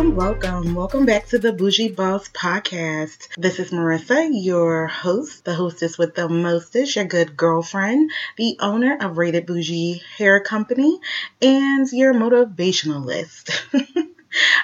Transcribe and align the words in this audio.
Welcome, 0.00 0.16
welcome, 0.16 0.74
welcome. 0.74 1.04
Back 1.04 1.26
to 1.26 1.38
the 1.38 1.52
Bougie 1.52 1.90
Boss 1.90 2.26
Podcast. 2.30 3.28
This 3.36 3.58
is 3.58 3.70
Marica, 3.70 4.30
your 4.32 4.86
host, 4.86 5.44
the 5.44 5.52
hostess 5.52 5.98
with 5.98 6.14
the 6.14 6.26
mostest, 6.26 6.96
your 6.96 7.04
good 7.04 7.36
girlfriend, 7.36 8.10
the 8.38 8.56
owner 8.60 8.96
of 8.98 9.18
Rated 9.18 9.44
Bougie 9.44 10.00
Hair 10.16 10.40
Company, 10.40 10.98
and 11.42 11.86
your 11.92 12.14
motivationalist. 12.14 13.50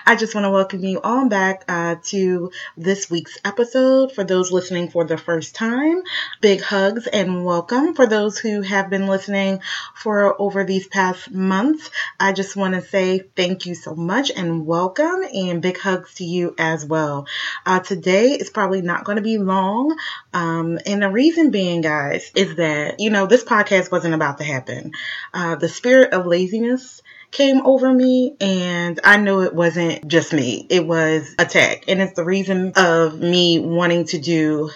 I 0.07 0.15
just 0.15 0.35
want 0.35 0.45
to 0.45 0.51
welcome 0.51 0.85
you 0.85 1.01
all 1.01 1.29
back 1.29 1.65
uh, 1.67 1.97
to 2.05 2.53
this 2.77 3.11
week's 3.11 3.39
episode. 3.45 4.13
For 4.13 4.23
those 4.23 4.53
listening 4.53 4.91
for 4.91 5.05
the 5.05 5.19
first 5.19 5.57
time, 5.57 6.03
big 6.41 6.61
hugs 6.61 7.09
and 7.09 7.45
welcome. 7.45 7.95
For 7.95 8.07
those 8.07 8.39
who 8.39 8.63
have 8.63 8.91
been 8.91 9.09
listening 9.09 9.61
for 9.95 10.41
over 10.41 10.63
these 10.63 10.87
past 10.87 11.33
months, 11.33 11.91
I 12.21 12.33
just 12.33 12.55
want 12.55 12.75
to 12.75 12.81
say 12.81 13.25
thank 13.35 13.67
you 13.67 13.75
so 13.75 13.97
much 13.97 14.31
and 14.31 14.67
welcome, 14.67 15.25
and 15.35 15.61
big 15.61 15.79
hugs 15.79 16.15
to 16.15 16.25
you 16.25 16.55
as 16.59 16.85
well. 16.85 17.27
Uh, 17.65 17.81
today 17.81 18.33
is 18.35 18.51
probably 18.51 18.83
not 18.83 19.05
going 19.05 19.17
to 19.17 19.23
be 19.23 19.39
long, 19.39 19.99
um, 20.33 20.79
and 20.87 21.03
the 21.03 21.11
reason 21.11 21.51
being, 21.51 21.81
guys, 21.81 22.31
is 22.37 22.55
that 22.57 23.01
you 23.01 23.11
know 23.11 23.27
this 23.27 23.43
podcast 23.43 23.91
wasn't 23.91 24.15
about 24.15 24.39
to 24.39 24.45
happen. 24.45 24.93
Uh, 25.35 25.57
the 25.57 25.69
spirit 25.69 26.13
of 26.13 26.27
laziness 26.27 27.03
came 27.37 27.67
over 27.67 27.93
me 27.93 28.35
and 28.41 28.99
I 29.05 29.19
knew 29.19 29.43
it 29.43 29.55
wasn't 29.55 30.09
just 30.09 30.33
me. 30.33 30.67
It 30.71 30.87
was 30.87 31.35
attack. 31.39 31.85
And 31.87 32.01
it's 32.01 32.15
the 32.15 32.25
reason 32.25 32.73
of 32.77 33.21
me 33.21 33.59
wanting 33.59 34.07
to 34.07 34.19
do 34.19 34.71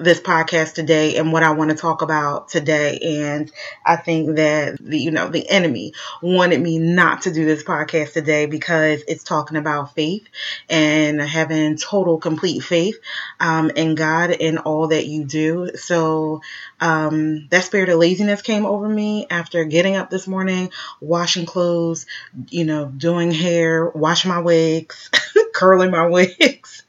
this 0.00 0.20
podcast 0.20 0.74
today 0.74 1.16
and 1.16 1.32
what 1.32 1.42
I 1.42 1.50
want 1.52 1.70
to 1.70 1.76
talk 1.76 2.02
about 2.02 2.48
today. 2.48 2.98
And 2.98 3.52
I 3.84 3.96
think 3.96 4.36
that 4.36 4.78
the, 4.80 4.98
you 4.98 5.10
know, 5.10 5.28
the 5.28 5.48
enemy 5.48 5.92
wanted 6.22 6.60
me 6.60 6.78
not 6.78 7.22
to 7.22 7.32
do 7.32 7.44
this 7.44 7.62
podcast 7.62 8.12
today 8.14 8.46
because 8.46 9.02
it's 9.06 9.22
talking 9.24 9.56
about 9.56 9.94
faith 9.94 10.26
and 10.68 11.20
having 11.20 11.76
total, 11.76 12.18
complete 12.18 12.60
faith, 12.60 12.98
um, 13.38 13.70
in 13.70 13.94
God 13.94 14.30
and 14.30 14.58
all 14.58 14.88
that 14.88 15.06
you 15.06 15.24
do. 15.24 15.70
So, 15.76 16.42
um, 16.80 17.48
that 17.50 17.64
spirit 17.64 17.88
of 17.90 17.98
laziness 17.98 18.42
came 18.42 18.64
over 18.64 18.88
me 18.88 19.26
after 19.30 19.64
getting 19.64 19.96
up 19.96 20.10
this 20.10 20.26
morning, 20.26 20.70
washing 21.00 21.46
clothes, 21.46 22.06
you 22.48 22.64
know, 22.64 22.86
doing 22.86 23.30
hair, 23.32 23.88
washing 23.90 24.30
my 24.30 24.40
wigs, 24.40 25.10
curling 25.60 25.90
my 25.90 26.06
wigs, 26.08 26.82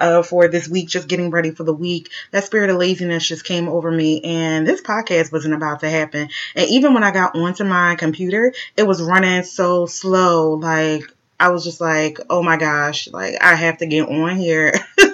uh, 0.00 0.22
for 0.22 0.48
this 0.48 0.68
week, 0.68 0.88
just 0.88 1.08
getting 1.08 1.30
ready 1.30 1.52
for 1.52 1.62
the 1.62 1.72
week. 1.72 2.10
That 2.32 2.44
spirit 2.44 2.70
of 2.70 2.76
laziness 2.76 3.26
just 3.26 3.44
came 3.44 3.68
over 3.68 3.90
me 3.90 4.20
and 4.22 4.66
this 4.66 4.82
podcast 4.82 5.32
wasn't 5.32 5.54
about 5.54 5.80
to 5.80 5.88
happen. 5.88 6.28
And 6.56 6.68
even 6.68 6.92
when 6.92 7.04
I 7.04 7.12
got 7.12 7.36
onto 7.36 7.64
my 7.64 7.94
computer, 7.94 8.52
it 8.76 8.86
was 8.86 9.00
running 9.00 9.44
so 9.44 9.86
slow. 9.86 10.54
Like, 10.54 11.04
I 11.38 11.50
was 11.50 11.64
just 11.64 11.80
like, 11.80 12.18
oh 12.28 12.42
my 12.42 12.56
gosh, 12.56 13.08
like 13.08 13.36
I 13.40 13.54
have 13.54 13.78
to 13.78 13.86
get 13.86 14.08
on 14.08 14.36
here. 14.36 14.72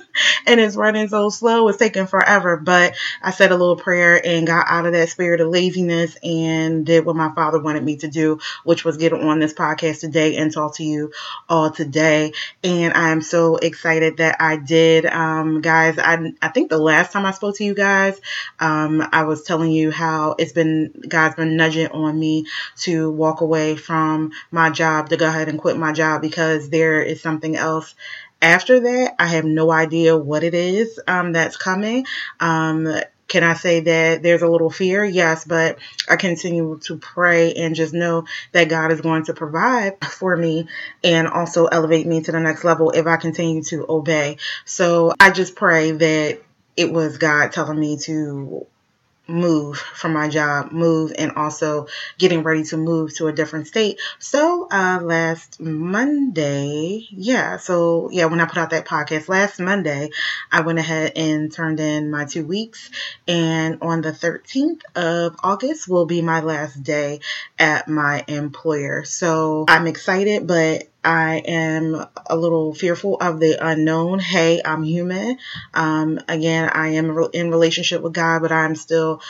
and 0.46 0.60
it's 0.60 0.76
running 0.76 1.08
so 1.08 1.30
slow. 1.30 1.68
It's 1.68 1.78
taking 1.78 2.06
forever. 2.06 2.56
But 2.56 2.94
I 3.22 3.30
said 3.30 3.52
a 3.52 3.56
little 3.56 3.76
prayer 3.76 4.20
and 4.24 4.46
got 4.46 4.66
out 4.68 4.86
of 4.86 4.92
that 4.92 5.08
spirit 5.08 5.40
of 5.40 5.48
laziness 5.48 6.16
and 6.22 6.84
did 6.86 7.04
what 7.04 7.16
my 7.16 7.32
father 7.34 7.60
wanted 7.60 7.84
me 7.84 7.96
to 7.96 8.08
do, 8.08 8.40
which 8.64 8.84
was 8.84 8.96
get 8.96 9.12
on 9.12 9.38
this 9.38 9.54
podcast 9.54 10.00
today 10.00 10.36
and 10.36 10.52
talk 10.52 10.76
to 10.76 10.84
you 10.84 11.12
all 11.48 11.70
today. 11.70 12.32
And 12.64 12.92
I'm 12.94 13.22
so 13.22 13.56
excited 13.56 14.18
that 14.18 14.36
I 14.40 14.56
did. 14.56 15.06
Um, 15.06 15.60
guys, 15.60 15.98
I, 15.98 16.32
I 16.40 16.48
think 16.48 16.70
the 16.70 16.78
last 16.78 17.12
time 17.12 17.26
I 17.26 17.32
spoke 17.32 17.56
to 17.56 17.64
you 17.64 17.74
guys, 17.74 18.20
um, 18.58 19.06
I 19.12 19.24
was 19.24 19.42
telling 19.42 19.70
you 19.70 19.90
how 19.90 20.34
it's 20.38 20.52
been, 20.52 20.92
God's 21.08 21.36
been 21.36 21.56
nudging 21.56 21.88
on 21.88 22.18
me 22.18 22.46
to 22.78 23.10
walk 23.10 23.40
away 23.40 23.76
from 23.76 24.32
my 24.50 24.70
job, 24.70 25.08
to 25.10 25.16
go 25.16 25.28
ahead 25.28 25.48
and 25.48 25.58
quit 25.58 25.76
my 25.76 25.92
job 25.92 26.22
because 26.22 26.70
there 26.70 27.02
is 27.02 27.20
something 27.20 27.56
else 27.56 27.94
after 28.42 28.80
that, 28.80 29.14
I 29.18 29.28
have 29.28 29.44
no 29.44 29.70
idea 29.70 30.16
what 30.16 30.44
it 30.44 30.54
is 30.54 31.00
um, 31.06 31.32
that's 31.32 31.56
coming. 31.56 32.06
Um, 32.40 32.88
can 33.28 33.44
I 33.44 33.54
say 33.54 33.80
that 33.80 34.22
there's 34.22 34.42
a 34.42 34.48
little 34.48 34.68
fear? 34.68 35.04
Yes, 35.04 35.46
but 35.46 35.78
I 36.10 36.16
continue 36.16 36.78
to 36.82 36.98
pray 36.98 37.54
and 37.54 37.74
just 37.74 37.94
know 37.94 38.26
that 38.52 38.68
God 38.68 38.92
is 38.92 39.00
going 39.00 39.24
to 39.24 39.32
provide 39.32 40.04
for 40.04 40.36
me 40.36 40.68
and 41.02 41.28
also 41.28 41.64
elevate 41.66 42.06
me 42.06 42.20
to 42.22 42.32
the 42.32 42.40
next 42.40 42.62
level 42.62 42.90
if 42.90 43.06
I 43.06 43.16
continue 43.16 43.62
to 43.64 43.86
obey. 43.88 44.36
So 44.66 45.14
I 45.18 45.30
just 45.30 45.56
pray 45.56 45.92
that 45.92 46.42
it 46.76 46.92
was 46.92 47.16
God 47.16 47.52
telling 47.52 47.80
me 47.80 47.96
to 48.00 48.66
move 49.28 49.78
from 49.78 50.12
my 50.12 50.28
job, 50.28 50.72
move, 50.72 51.12
and 51.16 51.32
also 51.32 51.86
getting 52.18 52.42
ready 52.42 52.64
to 52.64 52.76
move 52.76 53.14
to 53.14 53.28
a 53.28 53.32
different 53.32 53.66
state. 53.66 54.00
So, 54.18 54.68
uh, 54.70 55.00
last 55.02 55.60
Monday, 55.60 57.06
yeah, 57.10 57.56
so 57.56 58.10
yeah, 58.10 58.26
when 58.26 58.40
I 58.40 58.46
put 58.46 58.58
out 58.58 58.70
that 58.70 58.86
podcast 58.86 59.28
last 59.28 59.60
Monday, 59.60 60.10
I 60.50 60.62
went 60.62 60.78
ahead 60.78 61.12
and 61.16 61.52
turned 61.52 61.80
in 61.80 62.10
my 62.10 62.24
two 62.24 62.44
weeks, 62.44 62.90
and 63.28 63.78
on 63.82 64.00
the 64.00 64.12
13th 64.12 64.82
of 64.96 65.36
August 65.42 65.88
will 65.88 66.06
be 66.06 66.22
my 66.22 66.40
last 66.40 66.82
day 66.82 67.20
at 67.58 67.88
my 67.88 68.24
employer. 68.28 69.04
So, 69.04 69.64
I'm 69.68 69.86
excited, 69.86 70.46
but 70.46 70.88
I 71.04 71.38
am 71.38 72.06
a 72.26 72.36
little 72.36 72.74
fearful 72.74 73.16
of 73.20 73.40
the 73.40 73.56
unknown. 73.60 74.18
Hey, 74.20 74.60
I'm 74.64 74.84
human. 74.84 75.38
Um, 75.74 76.20
again, 76.28 76.68
I 76.72 76.88
am 76.88 77.16
in 77.32 77.50
relationship 77.50 78.02
with 78.02 78.12
God, 78.12 78.42
but 78.42 78.52
I'm 78.52 78.76
still 78.76 79.20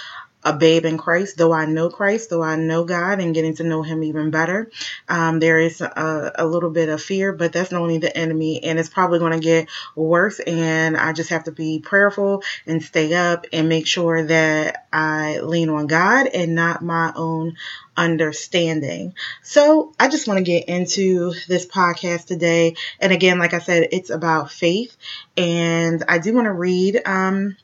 a 0.45 0.53
babe 0.53 0.85
in 0.85 0.99
Christ, 0.99 1.37
though 1.37 1.53
I 1.53 1.67
know 1.67 1.89
Christ, 1.89 2.31
though 2.31 2.43
I 2.43 2.57
know 2.57 2.85
God 2.85 3.21
and 3.21 3.35
getting 3.35 3.55
to 3.57 3.65
know 3.65 3.83
Him 3.83 4.03
even 4.03 4.31
better. 4.31 4.71
Um, 5.09 5.39
there 5.41 5.59
is 5.59 5.81
a, 5.81 6.33
a, 6.37 6.47
little 6.47 6.71
bit 6.71 6.89
of 6.89 7.03
fear, 7.03 7.33
but 7.33 7.53
that's 7.53 7.73
only 7.73 7.99
the 7.99 8.17
enemy, 8.17 8.63
and 8.65 8.79
it's 8.79 8.89
probably 8.89 9.19
going 9.19 9.33
to 9.33 9.41
get 9.41 9.69
worse. 9.95 10.41
And 10.41 10.97
I 10.97 11.13
just 11.13 11.31
have 11.31 11.45
to 11.45 11.53
be 11.53 11.79
prayerful 11.79 12.43
and 12.67 12.83
stay 12.83 13.15
up 13.15 13.47
and 13.53 13.69
make 13.69 13.87
sure 13.87 14.25
that 14.25 14.87
I 14.93 15.41
lean 15.41 15.69
on 15.69 15.87
God 15.87 16.27
and 16.27 16.55
not 16.55 16.83
my 16.83 17.13
own 17.15 17.57
understanding. 17.97 19.15
So 19.43 19.93
I 20.01 20.09
just 20.09 20.27
want 20.27 20.39
to 20.39 20.45
get 20.45 20.69
into 20.69 21.35
this 21.49 21.67
podcast 21.67 22.27
today. 22.27 22.75
And 23.01 23.13
again, 23.13 23.39
like 23.39 23.55
I 23.55 23.59
said, 23.59 23.89
it's 23.93 24.11
about 24.11 24.51
faith. 24.51 24.97
And 25.37 26.03
I 26.09 26.19
do 26.19 26.35
want 26.35 26.47
to 26.47 26.53
read 26.53 27.03
um, 27.05 27.57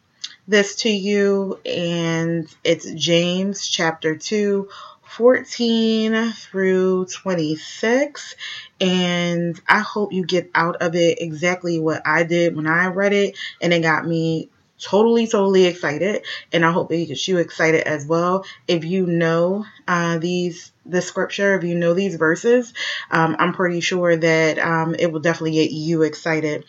this 0.48 0.76
to 0.76 0.91
you, 0.91 1.60
and 1.64 2.48
it's 2.64 2.91
James 2.92 3.66
chapter 3.66 4.16
2. 4.16 4.69
14 5.09 6.32
through 6.32 7.06
26 7.06 8.34
and 8.78 9.59
I 9.66 9.78
hope 9.78 10.12
you 10.12 10.22
get 10.22 10.50
out 10.54 10.76
of 10.82 10.94
it 10.94 11.22
exactly 11.22 11.81
what 11.81 12.06
I 12.06 12.25
did 12.25 12.54
when 12.54 12.66
I 12.66 12.88
read 12.88 13.14
it 13.14 13.38
and 13.62 13.72
it 13.72 13.81
got 13.81 14.06
me 14.06 14.50
totally, 14.78 15.26
totally 15.26 15.64
excited, 15.64 16.25
and 16.53 16.65
I 16.65 16.70
hope 16.70 16.92
it 16.92 17.06
gets 17.06 17.26
you 17.28 17.38
excited 17.38 17.86
as 17.86 18.06
well. 18.06 18.44
If 18.66 18.84
you 18.84 19.06
know 19.06 19.65
uh, 19.86 20.19
these 20.19 20.72
the 20.86 21.03
scripture, 21.03 21.56
if 21.56 21.65
you 21.65 21.75
know 21.75 21.94
these 21.94 22.16
verses, 22.16 22.72
um, 23.10 23.36
I'm 23.38 23.53
pretty 23.53 23.80
sure 23.80 24.16
that 24.16 24.59
um, 24.59 24.94
it 24.98 25.12
will 25.12 25.20
definitely 25.20 25.53
get 25.53 25.71
you 25.71 26.03
excited. 26.03 26.65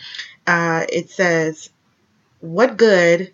Uh, 0.46 0.86
it 0.92 1.10
says, 1.10 1.70
"What 2.40 2.78
good?" 2.78 3.34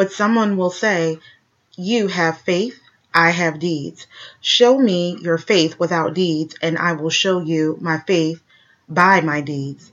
But 0.00 0.12
someone 0.12 0.56
will 0.56 0.70
say, 0.70 1.18
You 1.76 2.06
have 2.06 2.40
faith, 2.40 2.80
I 3.12 3.32
have 3.32 3.58
deeds. 3.58 4.06
Show 4.40 4.78
me 4.78 5.18
your 5.20 5.36
faith 5.36 5.78
without 5.78 6.14
deeds, 6.14 6.54
and 6.62 6.78
I 6.78 6.94
will 6.94 7.10
show 7.10 7.40
you 7.40 7.76
my 7.82 7.98
faith 8.06 8.40
by 8.88 9.20
my 9.20 9.42
deeds. 9.42 9.92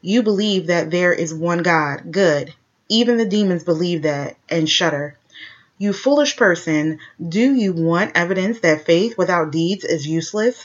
You 0.00 0.22
believe 0.22 0.68
that 0.68 0.90
there 0.90 1.12
is 1.12 1.34
one 1.34 1.62
God. 1.62 2.10
Good. 2.10 2.54
Even 2.88 3.18
the 3.18 3.26
demons 3.26 3.62
believe 3.62 4.04
that 4.04 4.38
and 4.48 4.70
shudder. 4.70 5.18
You 5.76 5.92
foolish 5.92 6.38
person, 6.38 6.98
do 7.22 7.54
you 7.54 7.74
want 7.74 8.16
evidence 8.16 8.60
that 8.60 8.86
faith 8.86 9.18
without 9.18 9.52
deeds 9.52 9.84
is 9.84 10.06
useless? 10.06 10.64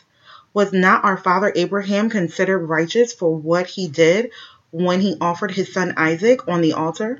Was 0.54 0.72
not 0.72 1.04
our 1.04 1.18
father 1.18 1.52
Abraham 1.54 2.10
considered 2.10 2.60
righteous 2.60 3.12
for 3.12 3.36
what 3.36 3.68
he 3.68 3.90
did 3.90 4.32
when 4.72 5.02
he 5.02 5.18
offered 5.20 5.52
his 5.52 5.74
son 5.74 5.96
Isaac 5.98 6.48
on 6.48 6.62
the 6.62 6.72
altar? 6.72 7.20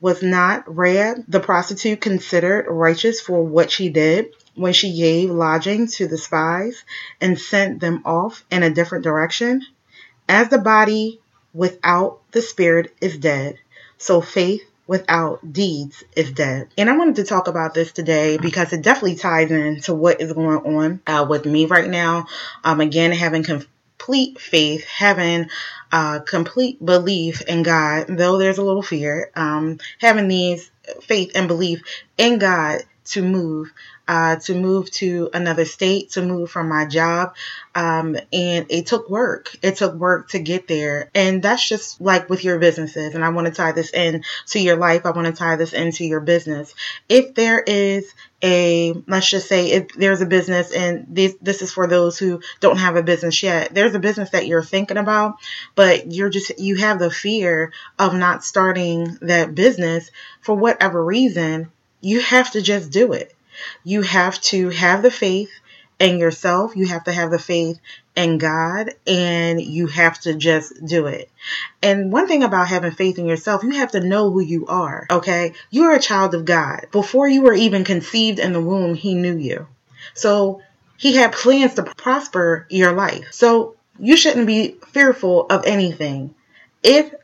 was 0.00 0.22
not 0.22 0.64
Rahab 0.66 1.24
the 1.28 1.40
prostitute 1.40 2.00
considered 2.00 2.66
righteous 2.68 3.20
for 3.20 3.42
what 3.42 3.70
she 3.70 3.90
did 3.90 4.34
when 4.54 4.72
she 4.72 4.96
gave 4.96 5.30
lodging 5.30 5.86
to 5.86 6.08
the 6.08 6.18
spies 6.18 6.84
and 7.20 7.38
sent 7.38 7.80
them 7.80 8.02
off 8.04 8.44
in 8.50 8.62
a 8.62 8.70
different 8.70 9.04
direction? 9.04 9.62
As 10.28 10.48
the 10.48 10.58
body 10.58 11.20
without 11.52 12.20
the 12.32 12.42
spirit 12.42 12.94
is 13.00 13.18
dead, 13.18 13.58
so 13.98 14.20
faith 14.20 14.62
without 14.86 15.52
deeds 15.52 16.02
is 16.16 16.32
dead. 16.32 16.68
And 16.76 16.90
I 16.90 16.96
wanted 16.96 17.16
to 17.16 17.24
talk 17.24 17.46
about 17.46 17.74
this 17.74 17.92
today 17.92 18.38
because 18.38 18.72
it 18.72 18.82
definitely 18.82 19.16
ties 19.16 19.50
into 19.50 19.94
what 19.94 20.20
is 20.20 20.32
going 20.32 20.76
on 20.76 21.00
uh, 21.06 21.26
with 21.28 21.46
me 21.46 21.66
right 21.66 21.88
now. 21.88 22.26
Um, 22.64 22.80
again, 22.80 23.12
having 23.12 23.44
complete 24.00 24.40
faith, 24.40 24.84
having 24.84 25.48
uh, 25.92 26.20
complete 26.20 26.84
belief 26.84 27.42
in 27.42 27.62
God, 27.62 28.06
though 28.08 28.38
there's 28.38 28.58
a 28.58 28.64
little 28.64 28.82
fear, 28.82 29.30
um, 29.36 29.78
having 29.98 30.28
these 30.28 30.70
faith 31.02 31.32
and 31.34 31.48
belief 31.48 31.82
in 32.16 32.38
God 32.38 32.82
to 33.04 33.22
move 33.22 33.72
uh, 34.10 34.34
to 34.34 34.56
move 34.56 34.90
to 34.90 35.30
another 35.32 35.64
state, 35.64 36.10
to 36.10 36.20
move 36.20 36.50
from 36.50 36.68
my 36.68 36.84
job. 36.84 37.32
Um, 37.76 38.16
and 38.32 38.66
it 38.68 38.86
took 38.86 39.08
work. 39.08 39.56
It 39.62 39.76
took 39.76 39.94
work 39.94 40.30
to 40.30 40.40
get 40.40 40.66
there. 40.66 41.08
And 41.14 41.40
that's 41.40 41.68
just 41.68 42.00
like 42.00 42.28
with 42.28 42.42
your 42.42 42.58
businesses. 42.58 43.14
And 43.14 43.24
I 43.24 43.28
want 43.28 43.46
to 43.46 43.52
tie 43.52 43.70
this 43.70 43.94
in 43.94 44.24
to 44.48 44.58
your 44.58 44.74
life. 44.74 45.06
I 45.06 45.12
want 45.12 45.28
to 45.28 45.32
tie 45.32 45.54
this 45.54 45.72
into 45.72 46.04
your 46.04 46.18
business. 46.18 46.74
If 47.08 47.36
there 47.36 47.60
is 47.60 48.12
a, 48.42 48.94
let's 49.06 49.30
just 49.30 49.46
say 49.46 49.70
if 49.70 49.92
there's 49.92 50.22
a 50.22 50.26
business 50.26 50.72
and 50.72 51.06
this, 51.08 51.36
this 51.40 51.62
is 51.62 51.72
for 51.72 51.86
those 51.86 52.18
who 52.18 52.40
don't 52.58 52.78
have 52.78 52.96
a 52.96 53.04
business 53.04 53.40
yet, 53.44 53.72
there's 53.72 53.94
a 53.94 54.00
business 54.00 54.30
that 54.30 54.48
you're 54.48 54.64
thinking 54.64 54.96
about, 54.96 55.36
but 55.76 56.10
you're 56.10 56.30
just, 56.30 56.58
you 56.58 56.74
have 56.78 56.98
the 56.98 57.12
fear 57.12 57.72
of 57.96 58.12
not 58.14 58.42
starting 58.42 59.18
that 59.20 59.54
business 59.54 60.10
for 60.40 60.56
whatever 60.56 61.04
reason. 61.04 61.70
You 62.00 62.20
have 62.22 62.50
to 62.52 62.60
just 62.60 62.90
do 62.90 63.12
it 63.12 63.36
you 63.84 64.02
have 64.02 64.40
to 64.42 64.70
have 64.70 65.02
the 65.02 65.10
faith 65.10 65.50
in 65.98 66.18
yourself. 66.18 66.74
You 66.74 66.86
have 66.88 67.04
to 67.04 67.12
have 67.12 67.30
the 67.30 67.38
faith 67.38 67.78
in 68.16 68.38
God 68.38 68.90
and 69.06 69.60
you 69.60 69.86
have 69.86 70.18
to 70.20 70.34
just 70.34 70.84
do 70.84 71.06
it. 71.06 71.30
And 71.82 72.10
one 72.12 72.26
thing 72.26 72.42
about 72.42 72.68
having 72.68 72.90
faith 72.92 73.18
in 73.18 73.26
yourself, 73.26 73.62
you 73.62 73.70
have 73.72 73.92
to 73.92 74.00
know 74.00 74.30
who 74.30 74.40
you 74.40 74.66
are. 74.66 75.06
Okay. 75.10 75.52
You're 75.70 75.94
a 75.94 76.00
child 76.00 76.34
of 76.34 76.44
God. 76.44 76.86
Before 76.90 77.28
you 77.28 77.42
were 77.42 77.54
even 77.54 77.84
conceived 77.84 78.38
in 78.38 78.52
the 78.52 78.60
womb, 78.60 78.94
He 78.94 79.14
knew 79.14 79.36
you. 79.36 79.68
So 80.14 80.62
He 80.96 81.16
had 81.16 81.32
plans 81.32 81.74
to 81.74 81.82
prosper 81.82 82.66
your 82.70 82.92
life. 82.92 83.28
So 83.30 83.76
you 83.98 84.16
shouldn't 84.16 84.46
be 84.46 84.76
fearful 84.88 85.46
of 85.46 85.66
anything. 85.66 86.34
If 86.82 87.14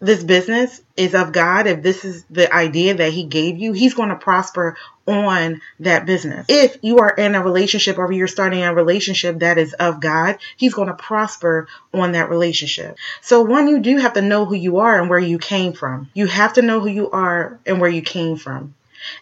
this 0.00 0.24
business 0.24 0.80
is 0.96 1.14
of 1.14 1.32
God, 1.32 1.66
if 1.66 1.82
this 1.82 2.04
is 2.04 2.24
the 2.30 2.52
idea 2.52 2.94
that 2.94 3.12
He 3.12 3.24
gave 3.24 3.58
you, 3.58 3.72
He's 3.72 3.94
going 3.94 4.08
to 4.08 4.16
prosper 4.16 4.76
on 5.06 5.60
that 5.80 6.06
business. 6.06 6.46
If 6.48 6.78
you 6.82 6.98
are 6.98 7.10
in 7.10 7.34
a 7.34 7.42
relationship 7.42 7.98
or 7.98 8.10
you're 8.10 8.28
starting 8.28 8.62
a 8.62 8.74
relationship 8.74 9.40
that 9.40 9.58
is 9.58 9.74
of 9.74 10.00
God, 10.00 10.38
He's 10.56 10.74
going 10.74 10.88
to 10.88 10.94
prosper 10.94 11.68
on 11.92 12.12
that 12.12 12.30
relationship. 12.30 12.96
So, 13.20 13.42
one, 13.42 13.68
you 13.68 13.80
do 13.80 13.98
have 13.98 14.14
to 14.14 14.22
know 14.22 14.46
who 14.46 14.54
you 14.54 14.78
are 14.78 15.00
and 15.00 15.10
where 15.10 15.18
you 15.18 15.38
came 15.38 15.72
from. 15.74 16.08
You 16.14 16.26
have 16.26 16.54
to 16.54 16.62
know 16.62 16.80
who 16.80 16.88
you 16.88 17.10
are 17.10 17.58
and 17.66 17.80
where 17.80 17.90
you 17.90 18.02
came 18.02 18.36
from. 18.36 18.74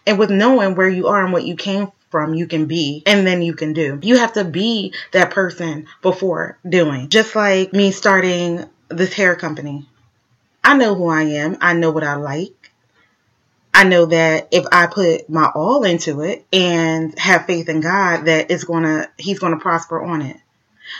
And 0.05 0.17
with 0.17 0.29
knowing 0.29 0.75
where 0.75 0.89
you 0.89 1.07
are 1.07 1.23
and 1.23 1.33
what 1.33 1.45
you 1.45 1.55
came 1.55 1.91
from, 2.09 2.33
you 2.33 2.47
can 2.47 2.65
be 2.65 3.03
and 3.05 3.25
then 3.25 3.41
you 3.41 3.53
can 3.53 3.73
do. 3.73 3.99
You 4.01 4.17
have 4.17 4.33
to 4.33 4.43
be 4.43 4.93
that 5.11 5.31
person 5.31 5.87
before 6.01 6.57
doing. 6.67 7.09
Just 7.09 7.35
like 7.35 7.73
me 7.73 7.91
starting 7.91 8.65
this 8.89 9.13
hair 9.13 9.35
company. 9.35 9.87
I 10.69 10.75
know 10.75 10.93
who 10.93 11.07
I 11.07 11.23
am. 11.23 11.57
I 11.61 11.73
know 11.73 11.89
what 11.89 12.03
I 12.03 12.13
like. 12.13 12.71
I 13.73 13.85
know 13.85 14.05
that 14.05 14.49
if 14.51 14.65
I 14.71 14.85
put 14.85 15.27
my 15.27 15.49
all 15.55 15.83
into 15.83 16.21
it 16.21 16.45
and 16.53 17.17
have 17.17 17.47
faith 17.47 17.69
in 17.69 17.81
God, 17.81 18.25
that 18.25 18.51
it's 18.51 18.65
gonna, 18.65 19.09
He's 19.17 19.39
gonna 19.39 19.57
prosper 19.57 19.99
on 19.99 20.21
it. 20.21 20.37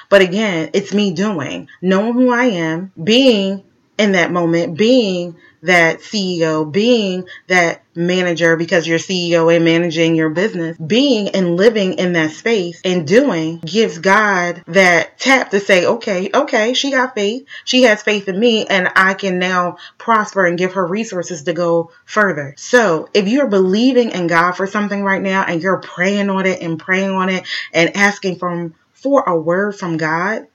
But 0.10 0.24
again, 0.24 0.72
it's 0.74 0.92
me 0.92 1.14
doing, 1.14 1.70
knowing 1.84 2.14
who 2.14 2.34
I 2.34 2.46
am, 2.46 2.92
being 3.04 3.64
in 4.00 4.14
that 4.14 4.32
moment, 4.32 4.76
being 4.76 5.36
that 5.62 6.00
CEO, 6.00 6.72
being 6.72 7.28
that 7.48 7.84
manager 7.96 8.56
because 8.56 8.88
you're 8.88 9.00
CEO 9.00 9.54
and 9.54 9.66
managing 9.66 10.16
your 10.16 10.30
business, 10.30 10.78
being 10.78 11.30
and 11.30 11.56
living 11.56 11.94
in 11.94 12.14
that 12.14 12.32
space 12.32 12.82
and 12.86 13.08
doing 13.08 13.60
gives 13.60 14.00
God 14.00 14.64
that 14.68 15.20
tap 15.20 15.52
to 15.52 15.60
say, 15.60 15.86
okay, 15.86 16.30
okay, 16.34 16.74
she 16.74 16.92
got 16.92 17.16
faith. 17.16 17.46
She 17.66 17.84
has 17.84 18.02
faith 18.02 18.28
in 18.28 18.40
me 18.40 18.66
and 18.66 18.90
I 18.96 19.14
can 19.14 19.40
now 19.40 19.78
prosper 19.98 20.46
and 20.46 20.58
give 20.58 20.74
her 20.74 20.86
resources 20.86 21.44
to 21.44 21.54
go 21.54 21.92
further. 22.06 22.56
So 22.58 23.10
if 23.14 23.28
you're 23.28 23.48
believing 23.48 24.12
in 24.12 24.28
God 24.28 24.54
for 24.54 24.68
something 24.68 25.04
right 25.04 25.22
now 25.22 25.44
and 25.44 25.62
you're 25.62 25.82
praying 25.82 26.30
on 26.30 26.46
it 26.46 26.62
and 26.62 26.80
praying 26.80 27.12
on 27.12 27.30
it 27.30 27.46
and 27.74 27.96
asking 27.96 28.38
from 28.38 28.76
for 28.94 29.24
a 29.24 29.38
word 29.38 29.76
from 29.76 29.98
God, 29.98 30.48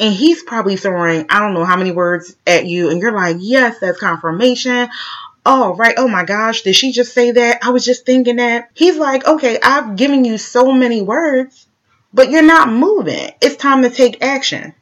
and 0.00 0.14
he's 0.14 0.42
probably 0.42 0.76
throwing 0.76 1.26
I 1.28 1.38
don't 1.38 1.54
know 1.54 1.64
how 1.64 1.76
many 1.76 1.92
words 1.92 2.34
at 2.46 2.66
you, 2.66 2.90
and 2.90 3.00
you're 3.00 3.12
like, 3.12 3.36
yes, 3.38 3.78
that's 3.78 4.00
confirmation. 4.00 4.88
Oh, 5.46 5.74
right. 5.74 5.94
Oh 5.96 6.08
my 6.08 6.24
gosh, 6.24 6.62
did 6.62 6.74
she 6.74 6.92
just 6.92 7.14
say 7.14 7.30
that? 7.30 7.64
I 7.64 7.70
was 7.70 7.84
just 7.84 8.04
thinking 8.04 8.36
that. 8.36 8.70
He's 8.74 8.96
like, 8.96 9.26
okay, 9.26 9.58
I've 9.62 9.96
given 9.96 10.24
you 10.24 10.38
so 10.38 10.72
many 10.72 11.00
words, 11.00 11.66
but 12.12 12.30
you're 12.30 12.42
not 12.42 12.70
moving. 12.70 13.30
It's 13.40 13.56
time 13.56 13.82
to 13.82 13.90
take 13.90 14.22
action. 14.22 14.74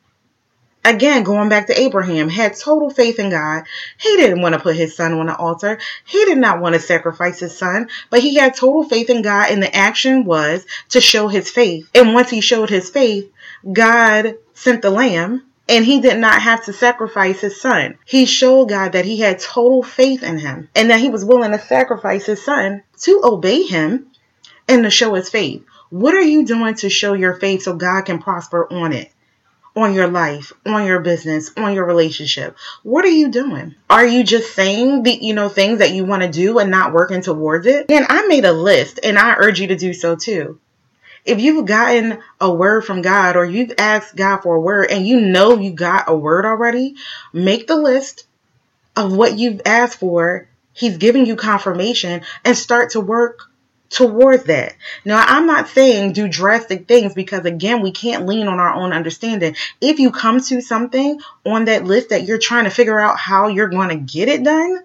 Again, 0.84 1.22
going 1.22 1.48
back 1.48 1.66
to 1.66 1.78
Abraham, 1.78 2.28
had 2.28 2.56
total 2.56 2.88
faith 2.88 3.18
in 3.18 3.30
God. 3.30 3.64
He 3.98 4.16
didn't 4.16 4.40
want 4.40 4.54
to 4.54 4.60
put 4.60 4.76
his 4.76 4.96
son 4.96 5.12
on 5.12 5.26
the 5.26 5.36
altar. 5.36 5.78
He 6.04 6.24
did 6.24 6.38
not 6.38 6.60
want 6.60 6.74
to 6.74 6.80
sacrifice 6.80 7.40
his 7.40 7.56
son, 7.56 7.88
but 8.10 8.20
he 8.20 8.36
had 8.36 8.54
total 8.54 8.84
faith 8.84 9.10
in 9.10 9.22
God, 9.22 9.50
and 9.50 9.62
the 9.62 9.74
action 9.74 10.24
was 10.24 10.64
to 10.90 11.00
show 11.00 11.28
his 11.28 11.50
faith. 11.50 11.90
And 11.94 12.14
once 12.14 12.30
he 12.30 12.40
showed 12.40 12.70
his 12.70 12.88
faith, 12.88 13.30
God 13.70 14.36
sent 14.58 14.82
the 14.82 14.90
lamb 14.90 15.44
and 15.68 15.84
he 15.84 16.00
did 16.00 16.18
not 16.18 16.40
have 16.42 16.64
to 16.64 16.72
sacrifice 16.72 17.40
his 17.40 17.60
son. 17.60 17.98
He 18.04 18.26
showed 18.26 18.70
God 18.70 18.92
that 18.92 19.04
he 19.04 19.18
had 19.18 19.38
total 19.38 19.82
faith 19.82 20.22
in 20.22 20.38
him 20.38 20.68
and 20.74 20.90
that 20.90 21.00
he 21.00 21.10
was 21.10 21.24
willing 21.24 21.52
to 21.52 21.58
sacrifice 21.58 22.26
his 22.26 22.44
son 22.44 22.82
to 23.00 23.20
obey 23.22 23.62
him 23.62 24.10
and 24.66 24.82
to 24.84 24.90
show 24.90 25.14
his 25.14 25.28
faith. 25.28 25.64
What 25.90 26.14
are 26.14 26.22
you 26.22 26.44
doing 26.44 26.74
to 26.76 26.90
show 26.90 27.14
your 27.14 27.34
faith 27.34 27.62
so 27.62 27.74
God 27.74 28.02
can 28.02 28.20
prosper 28.20 28.70
on 28.70 28.92
it? 28.92 29.12
On 29.76 29.94
your 29.94 30.08
life, 30.08 30.52
on 30.66 30.86
your 30.86 31.00
business, 31.00 31.52
on 31.56 31.72
your 31.72 31.84
relationship. 31.84 32.56
What 32.82 33.04
are 33.04 33.10
you 33.10 33.28
doing? 33.28 33.76
Are 33.88 34.04
you 34.04 34.24
just 34.24 34.54
saying 34.54 35.04
the 35.04 35.12
you 35.12 35.34
know 35.34 35.48
things 35.48 35.78
that 35.78 35.92
you 35.92 36.04
want 36.04 36.22
to 36.22 36.28
do 36.28 36.58
and 36.58 36.70
not 36.70 36.92
working 36.92 37.22
towards 37.22 37.66
it? 37.66 37.86
And 37.88 38.06
I 38.08 38.26
made 38.26 38.44
a 38.44 38.52
list 38.52 38.98
and 39.04 39.16
I 39.16 39.36
urge 39.36 39.60
you 39.60 39.68
to 39.68 39.76
do 39.76 39.94
so 39.94 40.16
too 40.16 40.58
if 41.28 41.40
you've 41.40 41.66
gotten 41.66 42.18
a 42.40 42.52
word 42.52 42.84
from 42.84 43.02
God 43.02 43.36
or 43.36 43.44
you've 43.44 43.74
asked 43.78 44.16
God 44.16 44.38
for 44.38 44.56
a 44.56 44.60
word 44.60 44.90
and 44.90 45.06
you 45.06 45.20
know 45.20 45.58
you 45.58 45.72
got 45.72 46.08
a 46.08 46.16
word 46.16 46.46
already, 46.46 46.96
make 47.32 47.66
the 47.66 47.76
list 47.76 48.26
of 48.96 49.14
what 49.14 49.38
you've 49.38 49.60
asked 49.66 49.98
for. 49.98 50.48
He's 50.72 50.96
giving 50.96 51.26
you 51.26 51.36
confirmation 51.36 52.22
and 52.44 52.56
start 52.56 52.90
to 52.90 53.00
work 53.00 53.50
towards 53.90 54.44
that. 54.44 54.74
Now, 55.04 55.22
I'm 55.26 55.46
not 55.46 55.68
saying 55.68 56.12
do 56.12 56.28
drastic 56.28 56.88
things 56.88 57.14
because 57.14 57.44
again, 57.44 57.82
we 57.82 57.90
can't 57.92 58.26
lean 58.26 58.46
on 58.46 58.58
our 58.60 58.74
own 58.74 58.92
understanding. 58.92 59.56
If 59.80 59.98
you 59.98 60.10
come 60.10 60.40
to 60.40 60.60
something 60.60 61.20
on 61.44 61.66
that 61.66 61.84
list 61.84 62.10
that 62.10 62.24
you're 62.24 62.38
trying 62.38 62.64
to 62.64 62.70
figure 62.70 62.98
out 62.98 63.18
how 63.18 63.48
you're 63.48 63.68
going 63.68 63.88
to 63.90 63.96
get 63.96 64.28
it 64.28 64.44
done, 64.44 64.82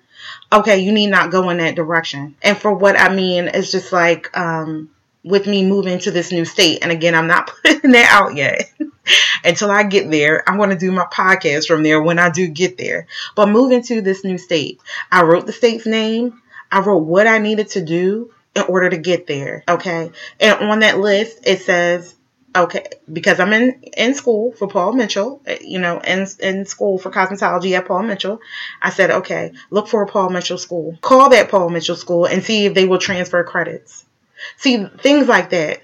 okay, 0.51 0.79
you 0.79 0.91
need 0.91 1.07
not 1.07 1.31
go 1.31 1.49
in 1.49 1.57
that 1.57 1.75
direction. 1.75 2.35
And 2.41 2.57
for 2.57 2.73
what 2.73 2.99
I 2.99 3.13
mean, 3.13 3.47
it's 3.47 3.71
just 3.71 3.91
like, 3.91 4.35
um, 4.37 4.89
with 5.23 5.47
me 5.47 5.65
moving 5.65 5.99
to 5.99 6.11
this 6.11 6.31
new 6.31 6.45
state. 6.45 6.79
And 6.81 6.91
again, 6.91 7.15
I'm 7.15 7.27
not 7.27 7.47
putting 7.63 7.91
that 7.91 8.09
out 8.11 8.35
yet. 8.35 8.71
Until 9.43 9.69
I 9.69 9.83
get 9.83 10.09
there, 10.09 10.47
I'm 10.47 10.57
going 10.57 10.69
to 10.69 10.77
do 10.77 10.91
my 10.91 11.05
podcast 11.05 11.67
from 11.67 11.83
there 11.83 12.01
when 12.01 12.19
I 12.19 12.29
do 12.29 12.47
get 12.47 12.77
there. 12.77 13.07
But 13.35 13.49
moving 13.49 13.83
to 13.83 14.01
this 14.01 14.23
new 14.23 14.37
state, 14.37 14.79
I 15.11 15.23
wrote 15.23 15.45
the 15.45 15.51
state's 15.51 15.85
name. 15.85 16.41
I 16.71 16.79
wrote 16.79 17.03
what 17.03 17.27
I 17.27 17.39
needed 17.39 17.69
to 17.71 17.83
do 17.83 18.31
in 18.55 18.63
order 18.63 18.89
to 18.89 18.97
get 18.97 19.27
there. 19.27 19.63
Okay. 19.67 20.11
And 20.39 20.59
on 20.69 20.79
that 20.79 20.99
list, 20.99 21.39
it 21.45 21.61
says, 21.61 22.15
okay, 22.55 22.85
because 23.11 23.39
I'm 23.39 23.51
in, 23.53 23.83
in 23.97 24.13
school 24.13 24.53
for 24.53 24.67
Paul 24.67 24.93
Mitchell, 24.93 25.41
eh, 25.45 25.57
you 25.61 25.79
know, 25.79 25.99
in, 25.99 26.27
in 26.39 26.65
school 26.65 26.97
for 26.97 27.11
cosmetology 27.11 27.77
at 27.77 27.87
Paul 27.87 28.03
Mitchell. 28.03 28.39
I 28.81 28.89
said, 28.89 29.11
okay, 29.11 29.53
look 29.69 29.87
for 29.87 30.03
a 30.03 30.07
Paul 30.07 30.29
Mitchell 30.29 30.57
school. 30.57 30.97
Call 31.01 31.29
that 31.29 31.49
Paul 31.49 31.69
Mitchell 31.69 31.95
school 31.95 32.25
and 32.25 32.43
see 32.43 32.65
if 32.65 32.73
they 32.73 32.85
will 32.85 32.99
transfer 32.99 33.43
credits. 33.43 34.05
See, 34.57 34.85
things 34.85 35.27
like 35.27 35.49
that. 35.51 35.83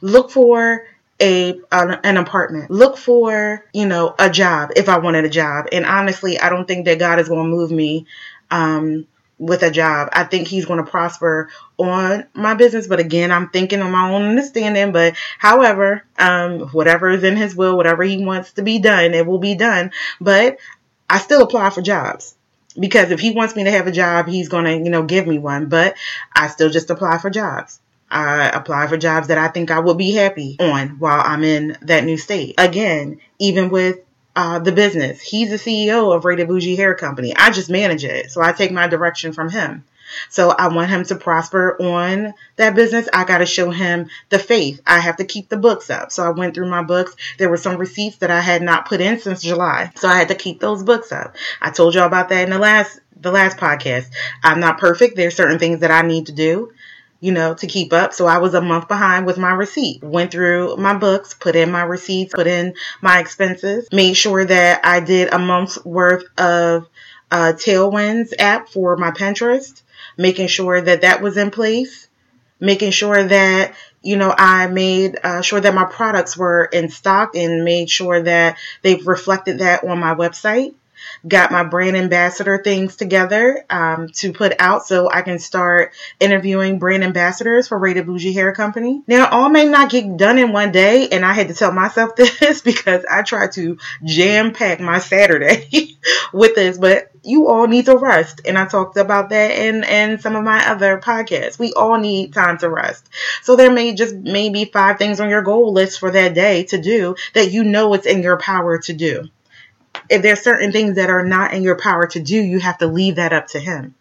Look 0.00 0.30
for 0.30 0.86
a 1.20 1.60
an, 1.72 2.16
apartment. 2.16 2.70
Look 2.70 2.96
for, 2.96 3.64
you 3.72 3.86
know, 3.86 4.14
a 4.18 4.30
job 4.30 4.70
if 4.76 4.88
I 4.88 4.98
wanted 4.98 5.24
a 5.24 5.30
job. 5.30 5.66
And 5.72 5.84
honestly, 5.84 6.38
I 6.38 6.48
don't 6.48 6.66
think 6.66 6.84
that 6.84 6.98
God 6.98 7.18
is 7.18 7.28
going 7.28 7.44
to 7.44 7.56
move 7.56 7.70
me 7.70 8.06
um, 8.50 9.06
with 9.38 9.62
a 9.62 9.70
job. 9.70 10.08
I 10.12 10.24
think 10.24 10.48
he's 10.48 10.66
going 10.66 10.84
to 10.84 10.90
prosper 10.90 11.50
on 11.78 12.26
my 12.34 12.54
business, 12.54 12.86
but 12.86 12.98
again, 12.98 13.30
I'm 13.30 13.50
thinking 13.50 13.80
on 13.80 13.92
my 13.92 14.10
own 14.10 14.22
understanding, 14.22 14.92
but 14.92 15.14
however, 15.38 16.02
um 16.18 16.60
whatever 16.70 17.08
is 17.08 17.22
in 17.22 17.36
his 17.36 17.54
will, 17.54 17.76
whatever 17.76 18.02
he 18.02 18.24
wants 18.24 18.52
to 18.54 18.62
be 18.62 18.80
done, 18.80 19.14
it 19.14 19.26
will 19.26 19.38
be 19.38 19.54
done. 19.54 19.92
But 20.20 20.58
I 21.08 21.18
still 21.18 21.42
apply 21.42 21.70
for 21.70 21.82
jobs 21.82 22.34
because 22.78 23.12
if 23.12 23.20
he 23.20 23.30
wants 23.30 23.54
me 23.54 23.64
to 23.64 23.70
have 23.70 23.86
a 23.86 23.92
job, 23.92 24.26
he's 24.26 24.48
going 24.48 24.64
to, 24.64 24.72
you 24.72 24.90
know, 24.90 25.04
give 25.04 25.26
me 25.26 25.38
one, 25.38 25.68
but 25.68 25.96
I 26.34 26.48
still 26.48 26.68
just 26.68 26.90
apply 26.90 27.18
for 27.18 27.30
jobs. 27.30 27.80
I 28.10 28.48
apply 28.48 28.86
for 28.86 28.96
jobs 28.96 29.28
that 29.28 29.38
I 29.38 29.48
think 29.48 29.70
I 29.70 29.80
would 29.80 29.98
be 29.98 30.12
happy 30.12 30.56
on 30.58 30.98
while 30.98 31.22
I'm 31.24 31.44
in 31.44 31.76
that 31.82 32.04
new 32.04 32.16
state. 32.16 32.54
Again, 32.58 33.20
even 33.38 33.70
with 33.70 33.98
uh, 34.34 34.58
the 34.60 34.72
business, 34.72 35.20
he's 35.20 35.50
the 35.50 35.56
CEO 35.56 36.14
of 36.14 36.24
Rated 36.24 36.48
Bougie 36.48 36.76
Hair 36.76 36.94
Company. 36.94 37.34
I 37.36 37.50
just 37.50 37.70
manage 37.70 38.04
it, 38.04 38.30
so 38.30 38.40
I 38.40 38.52
take 38.52 38.72
my 38.72 38.88
direction 38.88 39.32
from 39.32 39.50
him. 39.50 39.84
So 40.30 40.50
I 40.50 40.68
want 40.68 40.90
him 40.90 41.04
to 41.04 41.16
prosper 41.16 41.76
on 41.82 42.34
that 42.56 42.74
business. 42.74 43.08
I 43.12 43.24
got 43.24 43.38
to 43.38 43.46
show 43.46 43.70
him 43.70 44.08
the 44.30 44.38
faith. 44.38 44.80
I 44.86 45.00
have 45.00 45.16
to 45.16 45.24
keep 45.24 45.48
the 45.48 45.56
books 45.56 45.90
up. 45.90 46.12
So 46.12 46.22
I 46.24 46.30
went 46.30 46.54
through 46.54 46.70
my 46.70 46.82
books. 46.82 47.14
There 47.36 47.50
were 47.50 47.56
some 47.56 47.76
receipts 47.76 48.16
that 48.18 48.30
I 48.30 48.40
had 48.40 48.62
not 48.62 48.86
put 48.86 49.00
in 49.00 49.20
since 49.20 49.42
July. 49.42 49.92
So 49.96 50.08
I 50.08 50.16
had 50.16 50.28
to 50.28 50.34
keep 50.34 50.60
those 50.60 50.82
books 50.82 51.12
up. 51.12 51.36
I 51.60 51.70
told 51.70 51.94
y'all 51.94 52.06
about 52.06 52.30
that 52.30 52.44
in 52.44 52.50
the 52.50 52.58
last 52.58 53.00
the 53.20 53.32
last 53.32 53.56
podcast. 53.56 54.06
I'm 54.44 54.60
not 54.60 54.78
perfect. 54.78 55.16
There's 55.16 55.34
certain 55.34 55.58
things 55.58 55.80
that 55.80 55.90
I 55.90 56.02
need 56.02 56.26
to 56.26 56.32
do 56.32 56.72
you 57.20 57.32
know, 57.32 57.54
to 57.54 57.66
keep 57.66 57.92
up. 57.92 58.12
So 58.12 58.26
I 58.26 58.38
was 58.38 58.54
a 58.54 58.60
month 58.60 58.88
behind 58.88 59.26
with 59.26 59.38
my 59.38 59.50
receipt. 59.52 60.02
Went 60.02 60.30
through 60.30 60.76
my 60.76 60.96
books, 60.96 61.34
put 61.34 61.56
in 61.56 61.70
my 61.70 61.82
receipts, 61.82 62.34
put 62.34 62.46
in 62.46 62.74
my 63.00 63.20
expenses, 63.20 63.88
made 63.92 64.14
sure 64.14 64.44
that 64.44 64.84
I 64.84 65.00
did 65.00 65.32
a 65.32 65.38
month's 65.38 65.84
worth 65.84 66.24
of 66.38 66.86
uh, 67.30 67.52
Tailwinds 67.56 68.32
app 68.38 68.68
for 68.68 68.96
my 68.96 69.10
Pinterest, 69.10 69.82
making 70.16 70.48
sure 70.48 70.80
that 70.80 71.02
that 71.02 71.20
was 71.22 71.36
in 71.36 71.50
place, 71.50 72.08
making 72.60 72.92
sure 72.92 73.22
that 73.24 73.74
you 74.02 74.16
know, 74.16 74.32
I 74.36 74.68
made 74.68 75.18
uh, 75.22 75.42
sure 75.42 75.60
that 75.60 75.74
my 75.74 75.84
products 75.84 76.36
were 76.36 76.64
in 76.66 76.88
stock 76.88 77.34
and 77.34 77.64
made 77.64 77.90
sure 77.90 78.22
that 78.22 78.56
they've 78.82 79.06
reflected 79.06 79.58
that 79.58 79.84
on 79.84 79.98
my 79.98 80.14
website 80.14 80.74
got 81.26 81.50
my 81.50 81.64
brand 81.64 81.96
ambassador 81.96 82.58
things 82.58 82.96
together 82.96 83.64
um, 83.70 84.08
to 84.08 84.32
put 84.32 84.54
out 84.58 84.86
so 84.86 85.10
I 85.10 85.22
can 85.22 85.38
start 85.38 85.92
interviewing 86.20 86.78
brand 86.78 87.04
ambassadors 87.04 87.68
for 87.68 87.78
Rated 87.78 88.06
Bougie 88.06 88.32
Hair 88.32 88.54
Company. 88.54 89.02
Now, 89.06 89.28
all 89.28 89.48
may 89.48 89.66
not 89.66 89.90
get 89.90 90.16
done 90.16 90.38
in 90.38 90.52
one 90.52 90.72
day, 90.72 91.08
and 91.08 91.24
I 91.24 91.32
had 91.32 91.48
to 91.48 91.54
tell 91.54 91.72
myself 91.72 92.16
this 92.16 92.62
because 92.62 93.04
I 93.10 93.22
tried 93.22 93.52
to 93.52 93.78
jam 94.04 94.52
pack 94.52 94.80
my 94.80 94.98
Saturday 94.98 95.96
with 96.32 96.54
this, 96.54 96.78
but 96.78 97.10
you 97.22 97.48
all 97.48 97.66
need 97.66 97.86
to 97.86 97.96
rest. 97.96 98.42
And 98.46 98.56
I 98.56 98.66
talked 98.66 98.96
about 98.96 99.30
that 99.30 99.50
in, 99.50 99.84
in 99.84 100.18
some 100.18 100.36
of 100.36 100.44
my 100.44 100.68
other 100.68 100.98
podcasts. 100.98 101.58
We 101.58 101.72
all 101.72 101.98
need 101.98 102.32
time 102.32 102.58
to 102.58 102.70
rest. 102.70 103.08
So 103.42 103.56
there 103.56 103.72
may 103.72 103.94
just 103.94 104.14
maybe 104.14 104.64
five 104.66 104.98
things 104.98 105.20
on 105.20 105.28
your 105.28 105.42
goal 105.42 105.72
list 105.72 106.00
for 106.00 106.10
that 106.10 106.34
day 106.34 106.64
to 106.64 106.80
do 106.80 107.16
that 107.34 107.50
you 107.50 107.64
know 107.64 107.94
it's 107.94 108.06
in 108.06 108.22
your 108.22 108.38
power 108.38 108.78
to 108.78 108.92
do 108.92 109.28
if 110.08 110.22
there's 110.22 110.40
certain 110.40 110.72
things 110.72 110.96
that 110.96 111.10
are 111.10 111.24
not 111.24 111.52
in 111.52 111.62
your 111.62 111.78
power 111.78 112.06
to 112.08 112.20
do, 112.20 112.36
you 112.36 112.60
have 112.60 112.78
to 112.78 112.86
leave 112.86 113.16
that 113.16 113.32
up 113.32 113.48
to 113.48 113.58
him. 113.58 113.94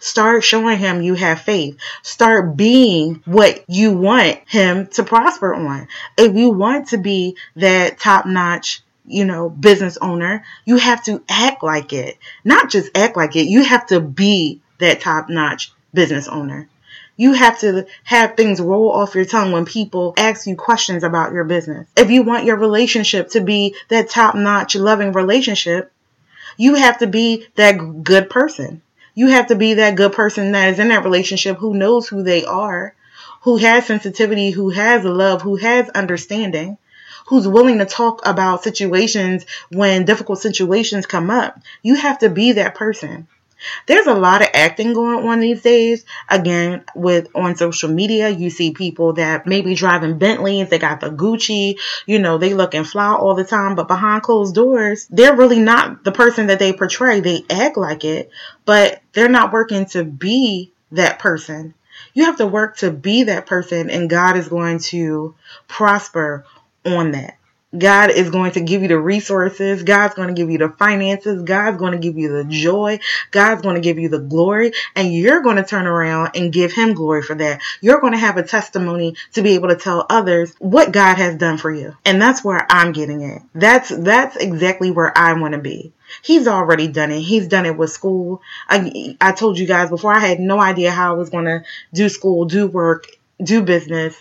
Start 0.00 0.42
showing 0.42 0.78
him 0.78 1.02
you 1.02 1.14
have 1.14 1.42
faith. 1.42 1.78
Start 2.02 2.56
being 2.56 3.22
what 3.24 3.64
you 3.68 3.92
want 3.92 4.38
him 4.46 4.88
to 4.88 5.04
prosper 5.04 5.54
on. 5.54 5.88
If 6.18 6.34
you 6.34 6.50
want 6.50 6.88
to 6.88 6.98
be 6.98 7.36
that 7.56 7.98
top 7.98 8.26
notch, 8.26 8.82
you 9.06 9.24
know, 9.24 9.48
business 9.48 9.96
owner, 9.98 10.44
you 10.64 10.76
have 10.76 11.04
to 11.04 11.22
act 11.28 11.62
like 11.62 11.92
it. 11.92 12.18
Not 12.44 12.70
just 12.70 12.96
act 12.96 13.16
like 13.16 13.36
it, 13.36 13.46
you 13.46 13.64
have 13.64 13.86
to 13.88 14.00
be 14.00 14.60
that 14.78 15.00
top 15.00 15.28
notch 15.28 15.72
business 15.92 16.28
owner. 16.28 16.68
You 17.20 17.34
have 17.34 17.58
to 17.58 17.84
have 18.04 18.34
things 18.34 18.62
roll 18.62 18.90
off 18.90 19.14
your 19.14 19.26
tongue 19.26 19.52
when 19.52 19.66
people 19.66 20.14
ask 20.16 20.46
you 20.46 20.56
questions 20.56 21.04
about 21.04 21.34
your 21.34 21.44
business. 21.44 21.86
If 21.94 22.10
you 22.10 22.22
want 22.22 22.46
your 22.46 22.56
relationship 22.56 23.28
to 23.32 23.42
be 23.42 23.74
that 23.88 24.08
top 24.08 24.34
notch 24.34 24.74
loving 24.74 25.12
relationship, 25.12 25.92
you 26.56 26.76
have 26.76 26.96
to 27.00 27.06
be 27.06 27.46
that 27.56 28.02
good 28.02 28.30
person. 28.30 28.80
You 29.14 29.26
have 29.26 29.48
to 29.48 29.54
be 29.54 29.74
that 29.74 29.96
good 29.96 30.14
person 30.14 30.52
that 30.52 30.70
is 30.70 30.78
in 30.78 30.88
that 30.88 31.04
relationship 31.04 31.58
who 31.58 31.74
knows 31.74 32.08
who 32.08 32.22
they 32.22 32.46
are, 32.46 32.94
who 33.42 33.58
has 33.58 33.84
sensitivity, 33.84 34.50
who 34.50 34.70
has 34.70 35.04
love, 35.04 35.42
who 35.42 35.56
has 35.56 35.90
understanding, 35.90 36.78
who's 37.26 37.46
willing 37.46 37.80
to 37.80 37.84
talk 37.84 38.22
about 38.24 38.64
situations 38.64 39.44
when 39.70 40.06
difficult 40.06 40.38
situations 40.38 41.04
come 41.04 41.28
up. 41.28 41.60
You 41.82 41.96
have 41.96 42.20
to 42.20 42.30
be 42.30 42.52
that 42.52 42.76
person. 42.76 43.28
There's 43.86 44.06
a 44.06 44.14
lot 44.14 44.42
of 44.42 44.48
acting 44.54 44.92
going 44.92 45.28
on 45.28 45.40
these 45.40 45.62
days. 45.62 46.04
Again, 46.28 46.84
with 46.94 47.28
on 47.34 47.56
social 47.56 47.90
media, 47.90 48.28
you 48.28 48.50
see 48.50 48.72
people 48.72 49.14
that 49.14 49.46
maybe 49.46 49.74
driving 49.74 50.18
Bentleys, 50.18 50.68
they 50.68 50.78
got 50.78 51.00
the 51.00 51.10
Gucci, 51.10 51.78
you 52.06 52.18
know, 52.18 52.38
they 52.38 52.54
looking 52.54 52.84
fly 52.84 53.14
all 53.14 53.34
the 53.34 53.44
time, 53.44 53.74
but 53.74 53.88
behind 53.88 54.22
closed 54.22 54.54
doors, 54.54 55.06
they're 55.10 55.36
really 55.36 55.60
not 55.60 56.04
the 56.04 56.12
person 56.12 56.46
that 56.48 56.58
they 56.58 56.72
portray. 56.72 57.20
They 57.20 57.44
act 57.50 57.76
like 57.76 58.04
it, 58.04 58.30
but 58.64 59.02
they're 59.12 59.28
not 59.28 59.52
working 59.52 59.86
to 59.86 60.04
be 60.04 60.72
that 60.92 61.18
person. 61.18 61.74
You 62.14 62.24
have 62.24 62.38
to 62.38 62.46
work 62.46 62.78
to 62.78 62.90
be 62.90 63.24
that 63.24 63.46
person, 63.46 63.90
and 63.90 64.10
God 64.10 64.36
is 64.36 64.48
going 64.48 64.80
to 64.90 65.34
prosper 65.68 66.44
on 66.84 67.12
that. 67.12 67.36
God 67.76 68.10
is 68.10 68.30
going 68.30 68.52
to 68.52 68.60
give 68.60 68.82
you 68.82 68.88
the 68.88 68.98
resources. 68.98 69.84
God's 69.84 70.14
going 70.14 70.28
to 70.28 70.34
give 70.34 70.50
you 70.50 70.58
the 70.58 70.70
finances. 70.70 71.42
God's 71.42 71.78
going 71.78 71.92
to 71.92 71.98
give 71.98 72.18
you 72.18 72.28
the 72.28 72.44
joy. 72.44 72.98
God's 73.30 73.62
going 73.62 73.76
to 73.76 73.80
give 73.80 73.98
you 73.98 74.08
the 74.08 74.18
glory. 74.18 74.72
And 74.96 75.14
you're 75.14 75.42
going 75.42 75.56
to 75.56 75.64
turn 75.64 75.86
around 75.86 76.32
and 76.34 76.52
give 76.52 76.72
him 76.72 76.94
glory 76.94 77.22
for 77.22 77.36
that. 77.36 77.60
You're 77.80 78.00
going 78.00 78.12
to 78.12 78.18
have 78.18 78.36
a 78.36 78.42
testimony 78.42 79.14
to 79.34 79.42
be 79.42 79.54
able 79.54 79.68
to 79.68 79.76
tell 79.76 80.04
others 80.10 80.52
what 80.58 80.90
God 80.90 81.16
has 81.18 81.36
done 81.36 81.58
for 81.58 81.70
you. 81.70 81.96
And 82.04 82.20
that's 82.20 82.42
where 82.42 82.66
I'm 82.68 82.92
getting 82.92 83.22
it. 83.22 83.42
That's, 83.54 83.88
that's 83.88 84.36
exactly 84.36 84.90
where 84.90 85.16
I 85.16 85.34
want 85.34 85.52
to 85.52 85.60
be. 85.60 85.92
He's 86.22 86.48
already 86.48 86.88
done 86.88 87.12
it. 87.12 87.20
He's 87.20 87.46
done 87.46 87.66
it 87.66 87.76
with 87.76 87.90
school. 87.90 88.42
I, 88.68 89.16
I 89.20 89.30
told 89.30 89.60
you 89.60 89.66
guys 89.66 89.90
before, 89.90 90.12
I 90.12 90.18
had 90.18 90.40
no 90.40 90.58
idea 90.60 90.90
how 90.90 91.12
I 91.12 91.16
was 91.16 91.30
going 91.30 91.44
to 91.44 91.62
do 91.94 92.08
school, 92.08 92.46
do 92.46 92.66
work, 92.66 93.06
do 93.40 93.62
business 93.62 94.16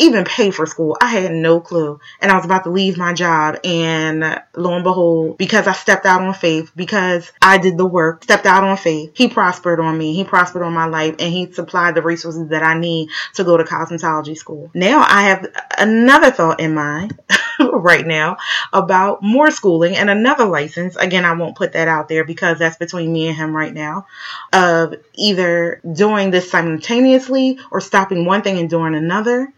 even 0.00 0.24
pay 0.24 0.50
for 0.50 0.66
school. 0.66 0.96
I 1.00 1.08
had 1.08 1.32
no 1.32 1.60
clue. 1.60 2.00
And 2.20 2.32
I 2.32 2.36
was 2.36 2.44
about 2.44 2.64
to 2.64 2.70
leave 2.70 2.96
my 2.96 3.12
job. 3.12 3.58
And 3.64 4.42
lo 4.56 4.74
and 4.74 4.82
behold, 4.82 5.36
because 5.38 5.66
I 5.66 5.72
stepped 5.72 6.06
out 6.06 6.22
on 6.22 6.34
faith, 6.34 6.72
because 6.74 7.30
I 7.40 7.58
did 7.58 7.76
the 7.76 7.86
work, 7.86 8.24
stepped 8.24 8.46
out 8.46 8.64
on 8.64 8.76
faith, 8.76 9.12
he 9.14 9.28
prospered 9.28 9.78
on 9.78 9.96
me. 9.96 10.14
He 10.14 10.24
prospered 10.24 10.62
on 10.62 10.72
my 10.72 10.86
life 10.86 11.16
and 11.18 11.32
he 11.32 11.52
supplied 11.52 11.94
the 11.94 12.02
resources 12.02 12.48
that 12.48 12.62
I 12.62 12.78
need 12.78 13.10
to 13.34 13.44
go 13.44 13.56
to 13.56 13.64
cosmetology 13.64 14.36
school. 14.36 14.70
Now 14.74 15.04
I 15.06 15.22
have 15.22 15.46
another 15.76 16.30
thought 16.30 16.60
in 16.60 16.74
mind 16.74 17.18
right 17.60 18.06
now 18.06 18.38
about 18.72 19.22
more 19.22 19.50
schooling 19.50 19.96
and 19.96 20.08
another 20.08 20.46
license. 20.46 20.96
Again, 20.96 21.26
I 21.26 21.34
won't 21.34 21.56
put 21.56 21.74
that 21.74 21.88
out 21.88 22.08
there 22.08 22.24
because 22.24 22.58
that's 22.58 22.76
between 22.76 23.12
me 23.12 23.28
and 23.28 23.36
him 23.36 23.54
right 23.54 23.72
now 23.72 24.06
of 24.52 24.94
either 25.14 25.80
doing 25.92 26.30
this 26.30 26.50
simultaneously 26.50 27.58
or 27.70 27.80
stopping 27.80 28.24
one 28.24 28.42
thing 28.42 28.58
and 28.58 28.70
doing 28.70 28.94
another 28.94 29.52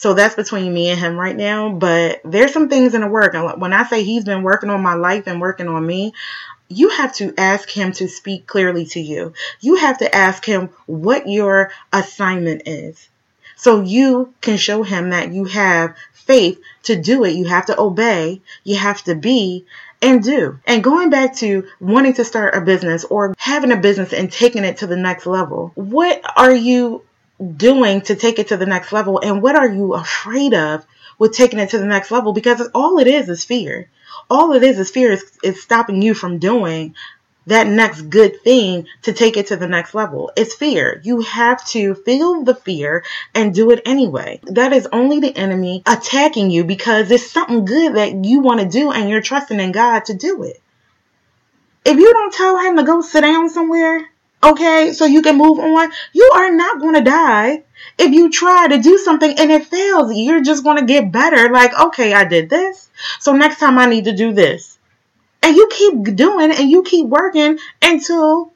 so 0.00 0.14
that's 0.14 0.34
between 0.34 0.72
me 0.72 0.88
and 0.88 0.98
him 0.98 1.18
right 1.18 1.36
now. 1.36 1.68
But 1.68 2.22
there's 2.24 2.54
some 2.54 2.70
things 2.70 2.94
in 2.94 3.02
the 3.02 3.06
work. 3.06 3.34
And 3.34 3.60
when 3.60 3.74
I 3.74 3.84
say 3.84 4.02
he's 4.02 4.24
been 4.24 4.42
working 4.42 4.70
on 4.70 4.82
my 4.82 4.94
life 4.94 5.26
and 5.26 5.42
working 5.42 5.68
on 5.68 5.86
me, 5.86 6.14
you 6.68 6.88
have 6.88 7.14
to 7.16 7.34
ask 7.36 7.68
him 7.68 7.92
to 7.92 8.08
speak 8.08 8.46
clearly 8.46 8.86
to 8.86 9.00
you. 9.00 9.34
You 9.60 9.76
have 9.76 9.98
to 9.98 10.14
ask 10.14 10.42
him 10.42 10.70
what 10.86 11.28
your 11.28 11.70
assignment 11.92 12.62
is. 12.64 13.10
So 13.56 13.82
you 13.82 14.32
can 14.40 14.56
show 14.56 14.82
him 14.82 15.10
that 15.10 15.34
you 15.34 15.44
have 15.44 15.94
faith 16.14 16.58
to 16.84 16.96
do 16.96 17.24
it. 17.24 17.34
You 17.34 17.44
have 17.44 17.66
to 17.66 17.78
obey. 17.78 18.40
You 18.64 18.76
have 18.76 19.04
to 19.04 19.14
be 19.14 19.66
and 20.00 20.22
do. 20.22 20.60
And 20.66 20.82
going 20.82 21.10
back 21.10 21.36
to 21.36 21.68
wanting 21.78 22.14
to 22.14 22.24
start 22.24 22.54
a 22.54 22.62
business 22.62 23.04
or 23.04 23.34
having 23.36 23.70
a 23.70 23.76
business 23.76 24.14
and 24.14 24.32
taking 24.32 24.64
it 24.64 24.78
to 24.78 24.86
the 24.86 24.96
next 24.96 25.26
level, 25.26 25.72
what 25.74 26.22
are 26.38 26.54
you 26.54 27.02
doing 27.56 28.02
to 28.02 28.16
take 28.16 28.38
it 28.38 28.48
to 28.48 28.56
the 28.56 28.66
next 28.66 28.92
level? 28.92 29.20
And 29.20 29.42
what 29.42 29.56
are 29.56 29.68
you 29.68 29.94
afraid 29.94 30.54
of 30.54 30.84
with 31.18 31.32
taking 31.32 31.58
it 31.58 31.70
to 31.70 31.78
the 31.78 31.86
next 31.86 32.10
level? 32.10 32.32
Because 32.32 32.68
all 32.74 32.98
it 32.98 33.06
is 33.06 33.28
is 33.28 33.44
fear. 33.44 33.88
All 34.28 34.52
it 34.52 34.62
is 34.62 34.78
is 34.78 34.90
fear 34.90 35.12
is, 35.12 35.24
is 35.42 35.62
stopping 35.62 36.02
you 36.02 36.14
from 36.14 36.38
doing 36.38 36.94
that 37.46 37.66
next 37.66 38.02
good 38.02 38.42
thing 38.42 38.86
to 39.02 39.12
take 39.12 39.36
it 39.36 39.48
to 39.48 39.56
the 39.56 39.66
next 39.66 39.94
level. 39.94 40.30
It's 40.36 40.54
fear. 40.54 41.00
You 41.04 41.22
have 41.22 41.66
to 41.68 41.94
feel 41.94 42.44
the 42.44 42.54
fear 42.54 43.04
and 43.34 43.54
do 43.54 43.70
it 43.70 43.82
anyway. 43.86 44.40
That 44.44 44.72
is 44.72 44.86
only 44.92 45.20
the 45.20 45.36
enemy 45.36 45.82
attacking 45.86 46.50
you 46.50 46.64
because 46.64 47.10
it's 47.10 47.30
something 47.30 47.64
good 47.64 47.94
that 47.94 48.24
you 48.24 48.40
want 48.40 48.60
to 48.60 48.68
do 48.68 48.92
and 48.92 49.08
you're 49.08 49.22
trusting 49.22 49.58
in 49.58 49.72
God 49.72 50.04
to 50.06 50.14
do 50.14 50.44
it. 50.44 50.60
If 51.84 51.96
you 51.96 52.12
don't 52.12 52.34
tell 52.34 52.58
him 52.58 52.76
to 52.76 52.82
go 52.82 53.00
sit 53.00 53.22
down 53.22 53.48
somewhere, 53.48 54.09
okay, 54.42 54.92
so 54.92 55.06
you 55.06 55.22
can 55.22 55.36
move 55.36 55.58
on, 55.58 55.90
you 56.12 56.30
are 56.34 56.50
not 56.50 56.80
going 56.80 56.94
to 56.94 57.02
die. 57.02 57.62
If 57.98 58.12
you 58.12 58.30
try 58.30 58.68
to 58.68 58.78
do 58.78 58.98
something 58.98 59.38
and 59.38 59.50
it 59.50 59.66
fails, 59.66 60.12
you're 60.14 60.42
just 60.42 60.64
going 60.64 60.78
to 60.78 60.84
get 60.84 61.12
better. 61.12 61.50
Like, 61.50 61.78
okay, 61.78 62.12
I 62.14 62.24
did 62.24 62.50
this. 62.50 62.90
So 63.18 63.32
next 63.32 63.58
time 63.58 63.78
I 63.78 63.86
need 63.86 64.04
to 64.04 64.16
do 64.16 64.32
this 64.32 64.78
and 65.42 65.56
you 65.56 65.68
keep 65.70 66.16
doing 66.16 66.50
and 66.50 66.70
you 66.70 66.82
keep 66.82 67.06
working 67.06 67.58
until 67.82 68.52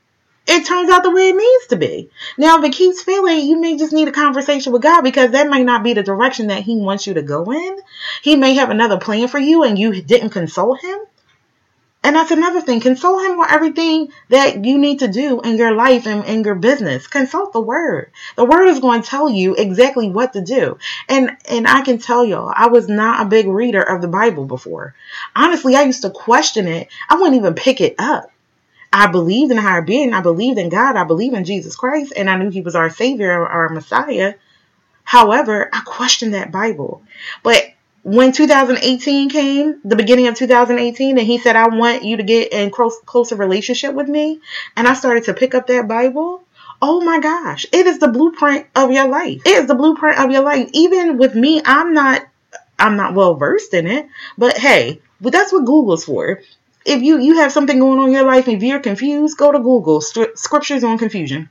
it 0.47 0.67
turns 0.67 0.91
out 0.91 1.03
the 1.03 1.11
way 1.11 1.31
it 1.31 1.37
needs 1.37 1.67
to 1.69 1.77
be. 1.77 2.11
Now, 2.37 2.59
if 2.59 2.65
it 2.65 2.75
keeps 2.75 3.03
failing, 3.03 3.47
you 3.47 3.59
may 3.59 3.79
just 3.79 3.95
need 3.95 4.09
a 4.09 4.13
conversation 4.13 4.73
with 4.73 4.83
God 4.83 5.01
because 5.01 5.31
that 5.31 5.49
may 5.49 5.65
not 5.65 5.83
be 5.83 5.95
the 5.95 6.03
direction 6.03 6.49
that 6.49 6.63
He 6.63 6.77
wants 6.77 7.07
you 7.07 7.15
to 7.15 7.23
go 7.23 7.51
in. 7.51 7.79
He 8.23 8.37
may 8.37 8.55
have 8.55 8.71
another 8.71 8.99
plan 8.99 9.29
for 9.29 9.39
you 9.39 9.63
and 9.63 9.79
you 9.79 10.03
didn't 10.03 10.31
consult 10.31 10.83
Him. 10.83 10.99
And 12.05 12.15
that's 12.15 12.31
another 12.31 12.61
thing. 12.61 12.81
Consult 12.81 13.25
him 13.25 13.41
on 13.41 13.51
everything 13.51 14.13
that 14.29 14.63
you 14.63 14.77
need 14.77 14.99
to 14.99 15.09
do 15.09 15.41
in 15.41 15.57
your 15.57 15.75
life 15.75 16.07
and 16.07 16.23
in 16.27 16.45
your 16.45 16.55
business. 16.55 17.07
Consult 17.07 17.55
the 17.55 17.63
word. 17.63 18.13
The 18.37 18.45
word 18.45 18.69
is 18.69 18.79
going 18.79 19.01
to 19.01 19.09
tell 19.09 19.31
you 19.31 19.55
exactly 19.55 20.11
what 20.11 20.35
to 20.35 20.43
do. 20.43 20.77
And 21.09 21.35
and 21.49 21.67
I 21.67 21.81
can 21.81 21.97
tell 21.97 22.23
y'all, 22.23 22.53
I 22.55 22.67
was 22.67 22.91
not 22.91 23.23
a 23.23 23.29
big 23.29 23.47
reader 23.47 23.81
of 23.81 24.03
the 24.03 24.09
Bible 24.09 24.45
before. 24.45 24.95
Honestly, 25.35 25.77
I 25.77 25.85
used 25.85 26.03
to 26.03 26.11
question 26.11 26.69
it. 26.69 26.89
I 27.09 27.15
wouldn't 27.15 27.37
even 27.37 27.55
pick 27.55 27.81
it 27.81 27.95
up. 27.99 28.31
I 28.93 29.07
believed 29.07 29.51
in 29.51 29.57
higher 29.57 29.83
being. 29.83 30.13
I 30.13 30.21
believed 30.21 30.59
in 30.59 30.69
God. 30.69 30.97
I 30.97 31.05
believed 31.05 31.35
in 31.35 31.47
Jesus 31.47 31.75
Christ. 31.75 32.13
And 32.15 32.29
I 32.29 32.37
knew 32.37 32.51
he 32.51 32.61
was 32.61 32.77
our 32.77 32.91
savior, 32.91 33.33
our 33.33 33.71
Messiah. 33.71 34.35
However, 35.05 35.71
I 35.73 35.81
questioned 35.81 36.35
that 36.35 36.53
Bible. 36.53 37.03
But 37.43 37.65
when 38.05 38.33
2018 38.33 39.31
came, 39.31 39.81
the 39.83 39.97
beginning 39.97 40.27
of 40.27 40.35
2018, 40.37 41.17
and 41.17 41.27
he 41.27 41.39
said, 41.39 41.57
I 41.57 41.69
want 41.69 42.05
you 42.05 42.19
to 42.19 42.23
get 42.23 42.53
in 42.53 42.71
close, 42.71 42.99
closer 43.07 43.35
relationship 43.35 43.95
with 43.95 44.09
me, 44.09 44.41
and 44.77 44.87
I 44.87 44.93
started 44.93 45.25
to 45.25 45.35
pick 45.35 45.55
up 45.55 45.67
that 45.69 45.89
Bible, 45.89 46.43
oh 46.83 47.01
my 47.01 47.19
gosh, 47.19 47.65
it 47.73 47.87
is 47.87 47.99
the 47.99 48.09
blueprint 48.09 48.67
of 48.77 48.91
your 48.91 49.09
life. 49.09 49.41
It 49.47 49.57
is 49.57 49.67
the 49.67 49.75
blueprint 49.75 50.19
of 50.19 50.31
your 50.31 50.43
life. 50.43 50.69
Even 50.75 51.17
with 51.17 51.35
me, 51.35 51.63
I'm 51.65 51.95
not 51.95 52.27
I'm 52.79 52.97
not 52.97 53.15
well 53.15 53.37
versed 53.37 53.73
in 53.73 53.87
it, 53.87 54.07
but 54.37 54.59
hey, 54.59 55.01
but 55.21 55.33
that's 55.33 55.53
what 55.53 55.65
Google's 55.65 56.05
for. 56.05 56.43
If 56.85 57.01
you 57.01 57.19
you 57.19 57.37
have 57.39 57.53
something 57.53 57.79
going 57.79 57.99
on 57.99 58.09
in 58.09 58.15
your 58.15 58.27
life, 58.27 58.49
if 58.49 58.63
you're 58.63 58.81
confused, 58.81 59.39
go 59.39 59.51
to 59.51 59.59
Google 59.61 60.03
scriptures 60.03 60.85
on 60.85 60.99
confusion. 60.99 61.49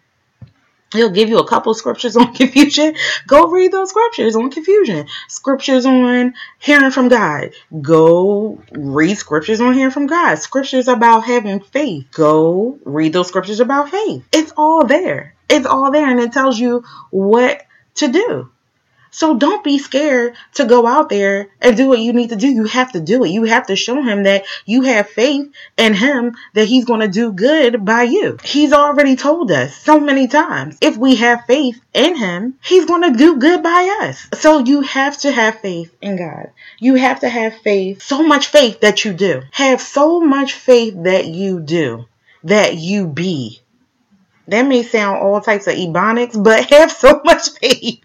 He'll 0.94 1.10
give 1.10 1.30
you 1.30 1.40
a 1.40 1.48
couple 1.48 1.74
scriptures 1.74 2.16
on 2.16 2.34
confusion. 2.36 2.96
Go 3.28 3.48
read 3.48 3.72
those 3.72 3.90
scriptures 3.90 4.36
on 4.36 4.52
confusion. 4.52 5.08
Scriptures 5.28 5.86
on 5.86 6.34
hearing 6.60 6.92
from 6.92 7.10
God. 7.10 7.52
Go 7.82 8.62
read 8.72 9.18
scriptures 9.18 9.60
on 9.60 9.74
hearing 9.74 9.92
from 9.92 10.08
God. 10.08 10.36
Scriptures 10.36 10.88
about 10.88 11.22
having 11.22 11.60
faith. 11.60 12.08
Go 12.12 12.80
read 12.86 13.14
those 13.14 13.28
scriptures 13.28 13.60
about 13.60 13.90
faith. 13.90 14.24
It's 14.32 14.54
all 14.56 14.86
there. 14.86 15.36
It's 15.50 15.66
all 15.66 15.92
there 15.92 16.10
and 16.10 16.20
it 16.20 16.32
tells 16.32 16.60
you 16.60 16.84
what 17.12 17.66
to 17.96 18.08
do. 18.08 18.52
So 19.14 19.38
don't 19.38 19.64
be 19.64 19.78
scared 19.78 20.36
to 20.56 20.66
go 20.66 20.88
out 20.88 21.10
there 21.10 21.50
and 21.62 21.78
do 21.78 21.88
what 21.88 22.00
you 22.00 22.14
need 22.14 22.30
to 22.30 22.36
do. 22.36 22.48
You 22.48 22.66
have 22.66 22.94
to 22.94 23.00
do 23.00 23.24
it. 23.24 23.30
You 23.30 23.44
have 23.44 23.68
to 23.68 23.76
show 23.76 24.02
him 24.02 24.24
that 24.24 24.46
you 24.66 24.82
have 24.82 25.08
faith 25.08 25.54
in 25.78 25.94
him 25.94 26.36
that 26.54 26.68
he's 26.68 26.86
going 26.86 27.02
to 27.02 27.08
do 27.08 27.32
good 27.32 27.86
by 27.86 28.04
you. 28.04 28.38
He's 28.44 28.74
already 28.74 29.16
told 29.16 29.52
us 29.52 29.78
so 29.78 30.00
many 30.00 30.28
times. 30.28 30.80
If 30.82 30.98
we 30.98 31.16
have 31.18 31.46
faith 31.46 31.80
in 31.94 32.16
him, 32.16 32.58
he's 32.64 32.86
going 32.86 33.04
to 33.04 33.18
do 33.18 33.38
good 33.38 33.62
by 33.62 34.00
us. 34.02 34.28
So 34.34 34.60
you 34.60 34.82
have 34.82 35.16
to 35.20 35.32
have 35.32 35.60
faith 35.60 35.96
in 36.02 36.18
God. 36.18 36.50
You 36.80 36.96
have 36.96 37.20
to 37.20 37.30
have 37.30 37.56
faith, 37.62 38.02
so 38.02 38.24
much 38.24 38.48
faith 38.48 38.82
that 38.82 39.06
you 39.06 39.14
do. 39.14 39.44
Have 39.52 39.80
so 39.80 40.22
much 40.22 40.54
faith 40.54 40.96
that 41.04 41.28
you 41.28 41.60
do, 41.60 42.06
that 42.44 42.78
you 42.78 43.06
be. 43.06 43.62
That 44.48 44.68
may 44.68 44.84
sound 44.84 45.20
all 45.20 45.42
types 45.42 45.68
of 45.68 45.76
ebonics, 45.76 46.42
but 46.42 46.70
have 46.70 46.92
so 46.92 47.22
much 47.24 47.50
faith 47.52 48.02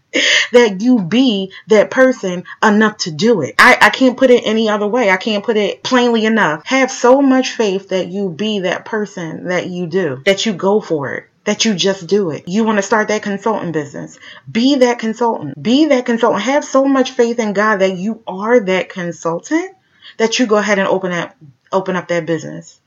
that 0.53 0.81
you 0.81 1.01
be 1.01 1.53
that 1.66 1.90
person 1.90 2.44
enough 2.62 2.98
to 2.98 3.11
do 3.11 3.42
it. 3.42 3.55
I, 3.59 3.77
I 3.81 3.90
can't 3.90 4.16
put 4.16 4.31
it 4.31 4.46
any 4.46 4.68
other 4.68 4.87
way. 4.87 5.11
I 5.11 5.16
can't 5.16 5.44
put 5.44 5.57
it 5.57 5.83
plainly 5.83 6.24
enough. 6.24 6.64
Have 6.66 6.90
so 6.90 7.20
much 7.20 7.51
faith 7.51 7.90
that 7.90 8.09
you 8.09 8.31
be 8.31 8.61
that 8.61 8.85
person 8.85 9.48
that 9.48 9.68
you 9.68 9.87
do, 9.87 10.22
that 10.24 10.46
you 10.46 10.53
go 10.53 10.81
for 10.81 11.14
it 11.14 11.29
that 11.48 11.64
you 11.64 11.74
just 11.74 12.07
do 12.07 12.31
it. 12.31 12.46
You 12.46 12.62
want 12.64 12.77
to 12.77 12.83
start 12.83 13.09
that 13.09 13.22
consulting 13.22 13.72
business. 13.72 14.18
Be 14.53 14.74
that 14.77 14.98
consultant. 14.98 15.61
Be 15.61 15.87
that 15.87 16.05
consultant. 16.05 16.42
Have 16.42 16.62
so 16.62 16.85
much 16.85 17.12
faith 17.12 17.38
in 17.38 17.55
God 17.55 17.77
that 17.77 17.96
you 17.96 18.22
are 18.27 18.61
that 18.61 18.90
consultant 18.90 19.74
that 20.18 20.38
you 20.38 20.46
go 20.46 20.57
ahead 20.57 20.79
and 20.79 20.87
open 20.87 21.11
up 21.11 21.35
open 21.72 21.96
up 21.96 22.09
that 22.09 22.27
business. 22.27 22.79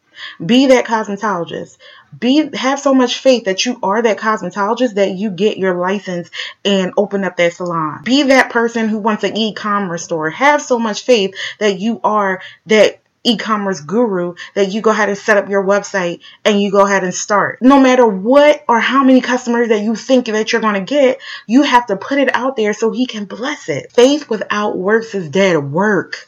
Be 0.46 0.68
that 0.68 0.86
cosmetologist. 0.86 1.80
Be 2.18 2.50
have 2.56 2.80
so 2.80 2.94
much 2.94 3.20
faith 3.20 3.46
that 3.46 3.66
you 3.66 3.80
are 3.82 4.02
that 4.02 4.18
cosmetologist 4.18 4.96
that 4.96 5.12
you 5.12 5.30
get 5.30 5.58
your 5.58 5.76
license 5.76 6.30
and 6.66 6.94
open 6.98 7.24
up 7.24 7.38
that 7.38 7.54
salon. 7.54 8.04
Be 8.04 8.24
that 8.24 8.52
person 8.52 8.90
who 8.90 9.00
wants 9.00 9.24
an 9.24 9.38
e-commerce 9.38 10.04
store. 10.04 10.30
Have 10.30 10.62
so 10.62 10.78
much 10.78 11.04
faith 11.04 11.36
that 11.60 11.80
you 11.80 12.02
are 12.04 12.42
that 12.66 13.00
e-commerce 13.24 13.82
guru 13.82 14.34
that 14.56 14.72
you 14.72 14.82
go 14.82 14.90
ahead 14.90 15.10
and 15.10 15.18
set 15.18 15.38
up 15.38 15.50
your 15.50 15.64
website 15.64 16.22
and 16.44 16.62
you 16.62 16.72
go 16.72 16.86
ahead 16.86 17.04
and 17.04 17.14
start. 17.14 17.62
No 17.62 17.80
matter 17.80 18.06
what 18.06 18.64
or 18.68 18.80
how 18.80 19.04
many 19.04 19.22
customers 19.22 19.70
that 19.70 19.84
you 19.84 19.96
think 19.96 20.26
that 20.26 20.52
you're 20.52 20.62
going 20.62 20.74
to 20.74 20.82
get, 20.82 21.20
you 21.48 21.64
have 21.64 21.86
to 21.88 21.96
put 21.96 22.18
it 22.18 22.34
out 22.34 22.56
there 22.56 22.74
so 22.74 22.92
he 22.92 23.06
can 23.06 23.26
bless 23.26 23.70
it. 23.70 23.92
Faith 23.92 24.30
without 24.30 24.78
works 24.78 25.14
is 25.14 25.30
dead. 25.30 25.58
Work. 25.58 26.28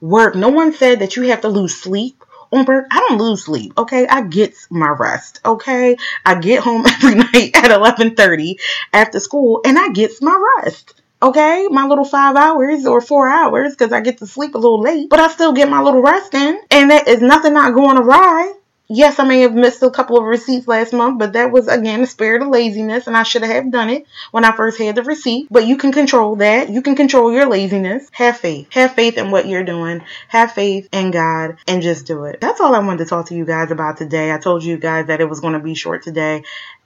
Work. 0.00 0.34
No 0.34 0.48
one 0.48 0.72
said 0.72 1.00
that 1.00 1.16
you 1.16 1.24
have 1.24 1.42
to 1.42 1.48
lose 1.48 1.76
sleep 1.76 2.19
work, 2.50 2.86
I 2.90 3.04
don't 3.08 3.18
lose 3.18 3.44
sleep. 3.44 3.72
Okay, 3.78 4.06
I 4.06 4.22
get 4.22 4.54
my 4.70 4.90
rest. 4.90 5.40
Okay, 5.44 5.96
I 6.24 6.40
get 6.40 6.62
home 6.62 6.84
every 6.86 7.14
night 7.14 7.52
at 7.54 7.70
eleven 7.70 8.14
thirty 8.14 8.58
after 8.92 9.20
school, 9.20 9.60
and 9.64 9.78
I 9.78 9.90
get 9.90 10.12
my 10.20 10.58
rest. 10.58 10.94
Okay, 11.22 11.68
my 11.70 11.86
little 11.86 12.04
five 12.04 12.34
hours 12.36 12.86
or 12.86 13.00
four 13.00 13.28
hours 13.28 13.72
because 13.72 13.92
I 13.92 14.00
get 14.00 14.18
to 14.18 14.26
sleep 14.26 14.54
a 14.54 14.58
little 14.58 14.80
late, 14.80 15.10
but 15.10 15.20
I 15.20 15.28
still 15.28 15.52
get 15.52 15.68
my 15.68 15.82
little 15.82 16.02
rest 16.02 16.34
in, 16.34 16.58
and 16.70 16.90
that 16.90 17.08
is 17.08 17.20
nothing 17.20 17.52
not 17.52 17.74
going 17.74 17.98
awry 17.98 18.54
yes, 18.90 19.18
I 19.18 19.24
may 19.24 19.40
have 19.40 19.54
missed 19.54 19.82
a 19.82 19.90
couple 19.90 20.18
of 20.18 20.24
receipts 20.24 20.68
last 20.68 20.92
month, 20.92 21.18
but 21.18 21.32
that 21.34 21.50
was 21.50 21.68
again 21.68 22.02
a 22.02 22.06
spirit 22.06 22.42
of 22.42 22.48
laziness, 22.48 23.06
and 23.06 23.16
I 23.16 23.22
should 23.22 23.42
have 23.42 23.70
done 23.70 23.88
it 23.88 24.06
when 24.32 24.44
I 24.44 24.54
first 24.54 24.78
had 24.78 24.96
the 24.96 25.02
receipt. 25.02 25.48
But 25.50 25.66
you 25.66 25.78
can 25.78 25.92
control 25.92 26.36
that. 26.36 26.68
You 26.68 26.82
can 26.82 26.96
control 26.96 27.32
your 27.32 27.46
laziness. 27.46 28.08
Have 28.12 28.36
faith. 28.36 28.68
Have 28.72 28.94
faith 28.94 29.16
in 29.16 29.30
what 29.30 29.46
you're 29.46 29.64
doing. 29.64 30.02
Have 30.28 30.52
faith 30.52 30.88
in 30.92 31.12
God, 31.12 31.56
and 31.66 31.80
just 31.82 32.06
do 32.06 32.24
it. 32.24 32.40
That's 32.40 32.60
all 32.60 32.74
I 32.74 32.80
wanted 32.80 33.04
to 33.04 33.06
talk 33.06 33.26
to 33.26 33.34
you 33.34 33.46
guys 33.46 33.70
about 33.70 33.96
today. 33.96 34.32
I 34.32 34.38
told 34.38 34.64
you 34.64 34.76
guys 34.76 35.06
that 35.06 35.20
it 35.20 35.28
was 35.28 35.40
going 35.40 35.54
to 35.54 35.60
be 35.60 35.74
short 35.74 36.02
today 36.02 36.42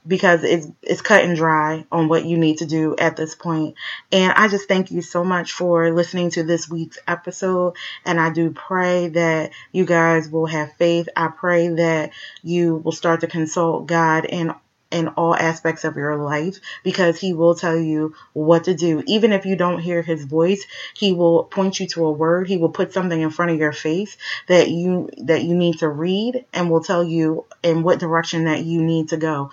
because 0.07 0.43
it's 0.43 0.67
it's 0.81 1.01
cut 1.01 1.23
and 1.23 1.35
dry 1.35 1.85
on 1.91 2.07
what 2.07 2.25
you 2.25 2.37
need 2.37 2.59
to 2.59 2.65
do 2.65 2.95
at 2.97 3.15
this 3.15 3.35
point. 3.35 3.75
And 4.11 4.31
I 4.33 4.47
just 4.47 4.67
thank 4.67 4.91
you 4.91 5.01
so 5.01 5.23
much 5.23 5.53
for 5.53 5.91
listening 5.91 6.31
to 6.31 6.43
this 6.43 6.69
week's 6.69 6.99
episode 7.07 7.75
and 8.05 8.19
I 8.19 8.29
do 8.31 8.51
pray 8.51 9.09
that 9.09 9.51
you 9.71 9.85
guys 9.85 10.29
will 10.29 10.45
have 10.45 10.73
faith. 10.73 11.09
I 11.15 11.27
pray 11.27 11.69
that 11.69 12.11
you 12.43 12.75
will 12.77 12.91
start 12.91 13.21
to 13.21 13.27
consult 13.27 13.87
God 13.87 14.25
in 14.25 14.53
in 14.91 15.07
all 15.09 15.35
aspects 15.35 15.83
of 15.83 15.97
your 15.97 16.15
life 16.15 16.59
because 16.83 17.19
he 17.19 17.33
will 17.33 17.55
tell 17.55 17.77
you 17.77 18.15
what 18.33 18.65
to 18.65 18.73
do. 18.73 19.03
Even 19.07 19.33
if 19.33 19.45
you 19.45 19.55
don't 19.55 19.79
hear 19.79 20.01
his 20.01 20.23
voice, 20.23 20.65
he 20.95 21.11
will 21.11 21.43
point 21.43 21.79
you 21.79 21.87
to 21.87 22.05
a 22.05 22.11
word. 22.11 22.47
He 22.47 22.57
will 22.57 22.69
put 22.69 22.93
something 22.93 23.19
in 23.19 23.29
front 23.29 23.51
of 23.51 23.57
your 23.57 23.73
face 23.73 24.15
that 24.47 24.69
you 24.69 25.09
that 25.23 25.43
you 25.43 25.55
need 25.55 25.79
to 25.79 25.89
read 25.89 26.45
and 26.53 26.69
will 26.69 26.83
tell 26.83 27.03
you 27.03 27.45
in 27.63 27.83
what 27.83 27.99
direction 27.99 28.45
that 28.45 28.63
you 28.63 28.81
need 28.81 29.09
to 29.09 29.17
go. 29.17 29.51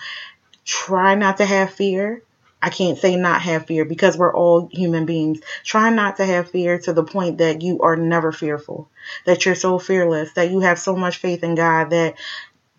Try 0.65 1.15
not 1.15 1.39
to 1.39 1.45
have 1.45 1.73
fear. 1.73 2.23
I 2.61 2.71
can't 2.71 2.97
say 2.97 3.17
not 3.17 3.43
have 3.43 3.67
fear 3.67 3.85
because 3.85 4.17
we're 4.17 4.35
all 4.35 4.69
human 4.71 5.05
beings. 5.05 5.41
Try 5.65 5.91
not 5.91 6.19
to 6.19 6.25
have 6.25 6.51
fear 6.51 6.79
to 6.81 6.93
the 6.93 7.03
point 7.03 7.39
that 7.39 7.61
you 7.61 7.81
are 7.81 7.97
never 7.97 8.31
fearful, 8.31 8.89
that 9.25 9.45
you're 9.45 9.57
so 9.57 9.81
fearless, 9.81 10.33
that 10.35 10.51
you 10.53 10.61
have 10.61 10.79
so 10.79 10.95
much 10.95 11.17
faith 11.17 11.43
in 11.43 11.57
God 11.57 11.91
that 11.91 12.15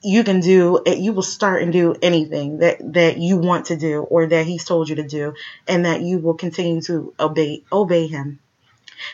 you 0.03 0.23
can 0.23 0.41
do 0.41 0.81
you 0.85 1.13
will 1.13 1.21
start 1.21 1.63
and 1.63 1.71
do 1.71 1.95
anything 2.01 2.57
that 2.57 2.77
that 2.93 3.17
you 3.17 3.37
want 3.37 3.67
to 3.67 3.77
do 3.77 4.01
or 4.01 4.27
that 4.27 4.45
he's 4.45 4.65
told 4.65 4.89
you 4.89 4.95
to 4.95 5.07
do 5.07 5.33
and 5.67 5.85
that 5.85 6.01
you 6.01 6.19
will 6.19 6.33
continue 6.33 6.81
to 6.81 7.13
obey 7.19 7.63
obey 7.71 8.07
him 8.07 8.39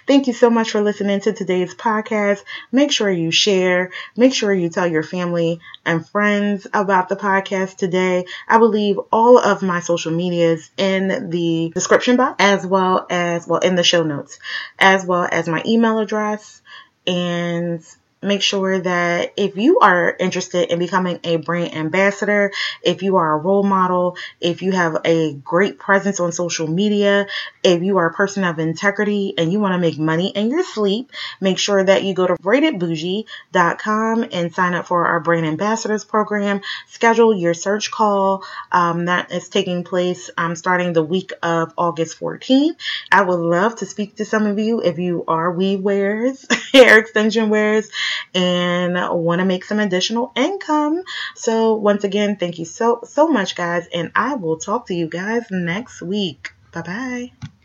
Thank 0.07 0.27
you 0.27 0.33
so 0.33 0.49
much 0.49 0.71
for 0.71 0.81
listening 0.81 1.21
to 1.21 1.33
today's 1.33 1.73
podcast. 1.75 2.43
Make 2.71 2.91
sure 2.91 3.09
you 3.09 3.31
share, 3.31 3.91
make 4.15 4.33
sure 4.33 4.53
you 4.53 4.69
tell 4.69 4.87
your 4.87 5.03
family 5.03 5.59
and 5.85 6.07
friends 6.07 6.67
about 6.73 7.09
the 7.09 7.15
podcast 7.15 7.77
today. 7.77 8.25
I 8.47 8.57
will 8.57 8.69
leave 8.69 8.97
all 9.11 9.37
of 9.37 9.61
my 9.61 9.79
social 9.79 10.11
medias 10.11 10.69
in 10.77 11.29
the 11.29 11.71
description 11.73 12.17
box 12.17 12.35
as 12.39 12.65
well 12.65 13.05
as, 13.09 13.47
well, 13.47 13.59
in 13.59 13.75
the 13.75 13.83
show 13.83 14.03
notes, 14.03 14.39
as 14.77 15.05
well 15.05 15.27
as 15.31 15.47
my 15.47 15.63
email 15.65 15.99
address 15.99 16.61
and 17.07 17.83
make 18.21 18.41
sure 18.41 18.79
that 18.79 19.33
if 19.37 19.55
you 19.55 19.79
are 19.79 20.15
interested 20.19 20.71
in 20.71 20.79
becoming 20.79 21.19
a 21.23 21.37
brand 21.37 21.73
ambassador, 21.73 22.51
if 22.83 23.01
you 23.01 23.15
are 23.17 23.33
a 23.33 23.37
role 23.37 23.63
model, 23.63 24.17
if 24.41 24.61
you 24.61 24.71
have 24.71 24.97
a 25.05 25.33
great 25.33 25.79
presence 25.79 26.19
on 26.19 26.31
social 26.31 26.67
media, 26.67 27.27
if 27.63 27.81
you 27.81 27.97
are 27.97 28.07
a 28.07 28.13
person 28.13 28.43
of 28.43 28.59
integrity 28.59 29.33
and 29.37 29.51
you 29.51 29.59
want 29.59 29.73
to 29.73 29.79
make 29.79 29.97
money 29.97 30.29
in 30.29 30.49
your 30.49 30.63
sleep, 30.63 31.11
make 31.39 31.57
sure 31.57 31.83
that 31.83 32.03
you 32.03 32.13
go 32.13 32.27
to 32.27 32.35
ratedbougie.com 32.35 34.27
and 34.31 34.53
sign 34.53 34.73
up 34.73 34.87
for 34.87 35.07
our 35.07 35.19
brand 35.19 35.45
ambassadors 35.45 36.03
program. 36.03 36.61
Schedule 36.87 37.33
your 37.35 37.53
search 37.53 37.91
call 37.91 38.43
um, 38.71 39.05
that 39.05 39.31
is 39.31 39.47
taking 39.49 39.83
place 39.83 40.29
um, 40.37 40.55
starting 40.55 40.93
the 40.93 41.03
week 41.03 41.31
of 41.41 41.73
August 41.77 42.19
14th. 42.19 42.75
I 43.11 43.21
would 43.21 43.39
love 43.39 43.77
to 43.77 43.85
speak 43.85 44.17
to 44.17 44.25
some 44.25 44.45
of 44.45 44.59
you 44.59 44.81
if 44.81 44.99
you 44.99 45.23
are 45.27 45.51
weave 45.51 45.81
wearers, 45.81 46.45
hair 46.73 46.99
extension 46.99 47.49
wearers 47.49 47.89
and 48.33 48.93
want 49.23 49.39
to 49.39 49.45
make 49.45 49.63
some 49.63 49.79
additional 49.79 50.31
income. 50.35 51.03
So 51.35 51.75
once 51.75 52.03
again, 52.03 52.37
thank 52.37 52.59
you 52.59 52.65
so, 52.65 53.01
so 53.03 53.27
much 53.27 53.55
guys. 53.55 53.87
And 53.93 54.11
I 54.15 54.35
will 54.35 54.57
talk 54.57 54.87
to 54.87 54.95
you 54.95 55.07
guys 55.07 55.43
next 55.51 56.01
week. 56.01 56.51
Bye 56.71 56.81
bye. 56.81 57.49